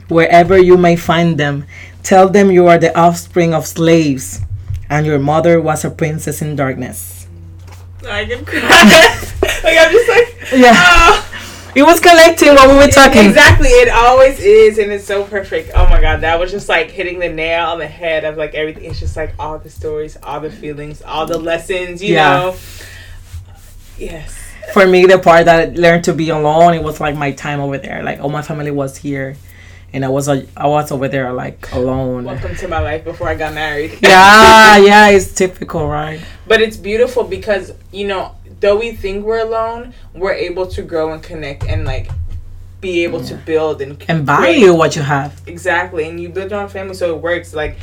wherever 0.09 0.59
you 0.59 0.77
may 0.77 0.97
find 0.97 1.39
them. 1.39 1.65
Tell 2.03 2.29
them 2.29 2.51
you 2.51 2.67
are 2.67 2.79
the 2.79 2.97
offspring 2.99 3.53
of 3.53 3.67
slaves, 3.67 4.41
and 4.89 5.05
your 5.05 5.19
mother 5.19 5.61
was 5.61 5.85
a 5.85 5.91
princess 5.91 6.41
in 6.41 6.57
darkness. 6.57 7.27
I 8.07 8.25
can 8.25 8.45
cry. 8.45 8.61
like 9.65 9.79
I'm 9.79 9.93
just 9.93 10.09
like 10.09 10.53
yeah. 10.53 10.73
Oh. 10.75 11.28
It 11.75 11.83
was 11.83 12.01
collecting 12.01 12.55
what 12.55 12.69
we 12.69 12.77
were 12.77 12.89
talking. 12.89 13.27
Exactly, 13.27 13.69
it 13.69 13.89
always 13.91 14.41
is, 14.41 14.79
and 14.79 14.91
it's 14.91 15.05
so 15.05 15.25
perfect. 15.25 15.71
Oh 15.75 15.89
my 15.89 16.01
god, 16.01 16.23
that 16.23 16.41
was 16.41 16.51
just 16.51 16.69
like 16.69 16.91
hitting 16.91 17.19
the 17.19 17.29
nail 17.29 17.67
on 17.67 17.79
the 17.79 17.87
head 17.87 18.25
of 18.25 18.37
like 18.37 18.55
everything. 18.55 18.85
It's 18.85 18.99
just 18.99 19.17
like 19.17 19.35
all 19.39 19.59
the 19.59 19.69
stories, 19.69 20.17
all 20.23 20.41
the 20.41 20.51
feelings, 20.51 21.03
all 21.03 21.27
the 21.27 21.39
lessons. 21.39 22.03
You 22.03 22.15
yeah. 22.15 22.31
know. 22.31 22.57
Yes. 23.99 24.35
For 24.73 24.87
me, 24.87 25.07
the 25.07 25.19
part 25.19 25.45
that 25.45 25.71
I 25.71 25.73
learned 25.75 26.05
to 26.05 26.15
be 26.15 26.31
alone, 26.31 26.75
it 26.75 26.83
was 26.83 27.01
like 27.01 27.17
my 27.17 27.33
time 27.33 27.61
over 27.61 27.79
there. 27.79 28.03
Like 28.03 28.21
all 28.21 28.31
my 28.31 28.43
family 28.43 28.71
was 28.71 28.97
here, 28.97 29.37
and 29.93 30.05
I 30.05 30.09
was 30.09 30.29
uh, 30.29 30.47
I 30.57 30.67
was 30.67 30.91
over 30.91 31.07
there 31.07 31.33
like 31.35 31.71
alone. 31.73 32.25
Welcome 32.25 32.57
to 32.57 32.69
my 32.69 32.81
life 32.81 33.05
before 33.05 33.29
I 33.29 33.35
got 33.35 33.53
married. 33.53 33.99
yeah, 34.03 34.77
yeah, 34.79 35.09
it's 35.09 35.35
typical, 35.35 35.87
right? 35.87 36.21
But 36.47 36.63
it's 36.63 36.79
beautiful 36.79 37.25
because 37.25 37.73
you 37.93 38.07
know 38.07 38.35
though 38.61 38.79
we 38.79 38.93
think 38.93 39.25
we're 39.25 39.41
alone, 39.41 39.95
we're 40.15 40.33
able 40.33 40.67
to 40.67 40.83
grow 40.83 41.13
and 41.13 41.23
connect 41.23 41.65
and 41.65 41.85
like 41.85 42.11
be 42.81 43.05
able 43.05 43.21
yeah. 43.23 43.29
to 43.29 43.35
build 43.37 43.83
and 43.83 44.03
and 44.09 44.25
value 44.25 44.75
what 44.75 44.97
you 44.97 45.03
have. 45.03 45.41
Exactly, 45.47 46.09
and 46.09 46.21
you 46.21 46.29
build 46.29 46.51
your 46.51 46.61
own 46.61 46.69
family, 46.69 46.95
so 46.95 47.15
it 47.15 47.21
works. 47.21 47.55
Like 47.55 47.79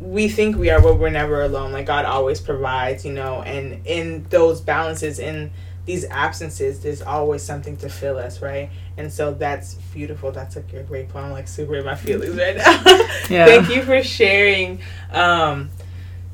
we 0.00 0.28
think 0.28 0.56
we 0.56 0.70
are, 0.70 0.80
but 0.80 0.98
we're 0.98 1.10
never 1.10 1.42
alone. 1.42 1.72
Like 1.72 1.86
God 1.86 2.04
always 2.04 2.40
provides, 2.40 3.04
you 3.04 3.12
know, 3.12 3.42
and 3.42 3.84
in 3.86 4.24
those 4.30 4.60
balances, 4.60 5.18
in 5.18 5.50
these 5.86 6.04
absences, 6.04 6.80
there's 6.80 7.02
always 7.02 7.42
something 7.42 7.76
to 7.78 7.88
fill 7.88 8.18
us, 8.18 8.42
right? 8.42 8.70
And 8.98 9.12
so 9.12 9.32
that's 9.32 9.74
beautiful. 9.94 10.30
That's 10.30 10.54
like 10.54 10.72
a 10.74 10.82
great 10.82 11.08
poem. 11.08 11.32
like 11.32 11.48
super 11.48 11.76
in 11.76 11.84
my 11.84 11.94
feelings 11.94 12.36
right 12.36 12.56
now. 12.56 12.82
yeah. 13.30 13.46
Thank 13.46 13.70
you 13.70 13.82
for 13.82 14.02
sharing. 14.02 14.80
Um, 15.10 15.70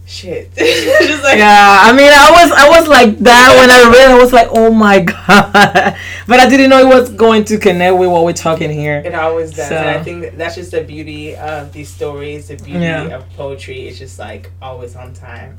shit. 0.06 0.50
like, 0.56 1.38
yeah, 1.38 1.78
I 1.82 1.92
mean, 1.92 2.12
I 2.12 2.30
was 2.30 2.52
I 2.52 2.68
was 2.68 2.88
like 2.88 3.18
that 3.20 3.56
when 3.58 3.70
I 3.70 3.90
read. 3.90 4.10
I 4.10 4.18
was 4.18 4.32
like, 4.32 4.48
oh 4.50 4.70
my 4.70 5.00
god, 5.26 5.96
but 6.26 6.40
I 6.40 6.48
didn't 6.48 6.70
know 6.70 6.78
it 6.78 6.86
was 6.86 7.10
going 7.10 7.44
to 7.46 7.58
connect 7.58 7.96
with 7.98 8.10
what 8.10 8.24
we're 8.24 8.32
talking 8.32 8.70
here. 8.70 9.02
It 9.04 9.14
always 9.14 9.52
does, 9.52 9.68
so. 9.68 9.76
and 9.76 9.88
I 9.88 10.02
think 10.02 10.36
that's 10.36 10.54
just 10.54 10.70
the 10.70 10.84
beauty 10.84 11.36
of 11.36 11.72
these 11.72 11.88
stories, 11.88 12.48
the 12.48 12.56
beauty 12.56 12.80
yeah. 12.80 13.16
of 13.16 13.28
poetry. 13.30 13.88
It's 13.88 13.98
just 13.98 14.18
like 14.18 14.50
always 14.60 14.96
on 14.96 15.14
time. 15.14 15.58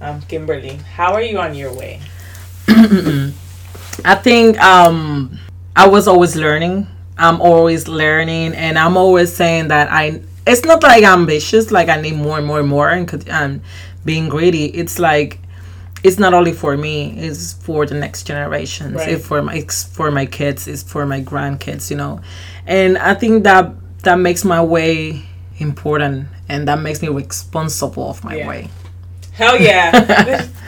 Um, 0.00 0.20
Kimberly, 0.22 0.76
how 0.76 1.14
are 1.14 1.22
you 1.22 1.38
on 1.38 1.54
your 1.54 1.72
way? 1.72 2.00
I 2.68 4.14
think 4.16 4.58
um, 4.60 5.38
I 5.76 5.88
was 5.88 6.08
always 6.08 6.36
learning. 6.36 6.88
I'm 7.16 7.40
always 7.40 7.86
learning, 7.86 8.54
and 8.54 8.76
I'm 8.76 8.96
always 8.96 9.32
saying 9.32 9.68
that 9.68 9.90
I 9.90 10.20
it's 10.46 10.64
not 10.64 10.82
like 10.82 11.04
ambitious 11.04 11.70
like 11.70 11.88
i 11.88 12.00
need 12.00 12.16
more 12.16 12.38
and 12.38 12.46
more 12.46 12.60
and 12.60 12.68
more 12.68 12.90
and 12.90 13.28
um, 13.30 13.60
being 14.04 14.28
greedy 14.28 14.66
it's 14.66 14.98
like 14.98 15.38
it's 16.02 16.18
not 16.18 16.34
only 16.34 16.52
for 16.52 16.76
me 16.76 17.18
it's 17.18 17.54
for 17.54 17.86
the 17.86 17.94
next 17.94 18.24
generations 18.24 18.96
right. 18.96 19.08
it's 19.08 19.26
for 19.26 19.42
my 19.42 19.54
it's 19.54 19.84
for 19.84 20.10
my 20.10 20.26
kids 20.26 20.68
it's 20.68 20.82
for 20.82 21.06
my 21.06 21.20
grandkids 21.20 21.90
you 21.90 21.96
know 21.96 22.20
and 22.66 22.98
i 22.98 23.14
think 23.14 23.44
that 23.44 23.72
that 24.02 24.16
makes 24.16 24.44
my 24.44 24.62
way 24.62 25.24
important 25.58 26.28
and 26.48 26.68
that 26.68 26.78
makes 26.78 27.00
me 27.00 27.08
responsible 27.08 28.10
of 28.10 28.22
my 28.22 28.36
yeah. 28.36 28.48
way 28.48 28.68
hell 29.32 29.58
yeah 29.58 30.46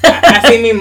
I 0.04 0.48
see 0.48 0.62
me. 0.62 0.72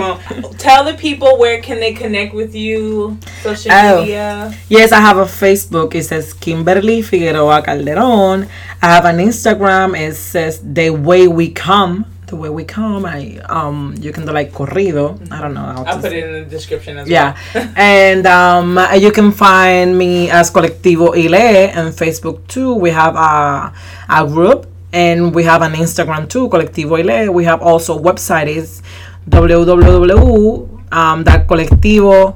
Tell 0.58 0.84
the 0.84 0.96
people 0.98 1.38
where 1.38 1.62
can 1.62 1.80
they 1.80 1.94
connect 1.94 2.34
with 2.34 2.56
you, 2.56 3.18
social 3.42 3.72
oh, 3.72 4.02
media. 4.02 4.54
Yes, 4.70 4.92
I 4.92 5.00
have 5.00 5.18
a 5.18 5.26
Facebook. 5.26 5.96
It 5.96 6.04
says 6.04 6.34
Kimberly 6.34 7.02
Figueroa 7.02 7.62
Calderón. 7.64 8.50
I 8.82 8.88
have 8.88 9.06
an 9.06 9.18
Instagram. 9.18 9.98
It 9.98 10.16
says 10.16 10.62
The 10.62 10.90
Way 10.90 11.28
We 11.28 11.52
Come 11.52 12.06
the 12.28 12.36
way 12.36 12.50
we 12.50 12.64
come. 12.64 13.06
I 13.06 13.38
um 13.50 13.96
you 14.00 14.12
can 14.12 14.26
do 14.26 14.32
like 14.32 14.52
corrido. 14.52 15.16
I 15.32 15.42
don't 15.42 15.54
know. 15.54 15.84
I'll 15.86 16.02
put 16.02 16.14
it 16.14 16.24
in 16.24 16.34
the 16.34 16.46
description 16.50 16.98
as 16.98 17.08
Yeah, 17.08 17.38
well. 17.54 17.72
and 17.76 18.26
um, 18.26 18.80
you 18.98 19.12
can 19.12 19.32
find 19.32 19.98
me 19.98 20.30
as 20.30 20.52
Colectivo 20.52 21.14
Ile 21.16 21.72
on 21.78 21.94
Facebook 21.94 22.48
too. 22.48 22.74
We 22.74 22.90
have 22.92 23.16
a, 23.16 23.74
a 24.10 24.28
group 24.28 24.68
and 24.96 25.36
we 25.36 25.44
have 25.44 25.62
an 25.62 25.74
Instagram 25.74 26.30
too, 26.30 26.48
Colectivo 26.48 26.96
Ile. 26.96 27.32
We 27.32 27.44
have 27.44 27.62
also 27.62 28.00
website 28.00 28.48
is 28.48 28.82
www 29.28 30.76
um, 30.92 31.24
that 31.24 31.48
colectivo 31.48 32.36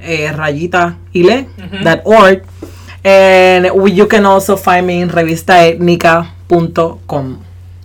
eh, 0.00 0.32
rayita 0.32 0.96
ile 1.14 1.46
dot 1.84 2.00
org 2.04 2.44
and 3.04 3.70
we, 3.74 3.92
you 3.92 4.06
can 4.06 4.24
also 4.26 4.56
find 4.56 4.86
me 4.86 5.00
in 5.00 5.08
revistaetnica.com. 5.08 7.44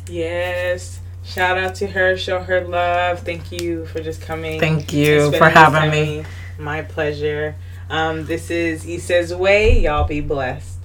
Yes. 0.09 0.99
Shout 1.23 1.57
out 1.57 1.73
to 1.75 1.87
her. 1.87 2.17
Show 2.17 2.39
her 2.39 2.67
love. 2.67 3.21
Thank 3.21 3.49
you 3.51 3.85
for 3.87 4.01
just 4.01 4.21
coming. 4.21 4.59
Thank 4.59 4.91
you 4.93 5.31
for 5.31 5.49
having 5.49 5.89
me. 5.89 6.25
My 6.59 6.81
pleasure. 6.81 7.55
Um, 7.89 8.25
this 8.25 8.51
is 8.51 8.85
Issa's 8.85 9.33
Way. 9.33 9.79
Y'all 9.79 10.05
be 10.05 10.19
blessed. 10.21 10.79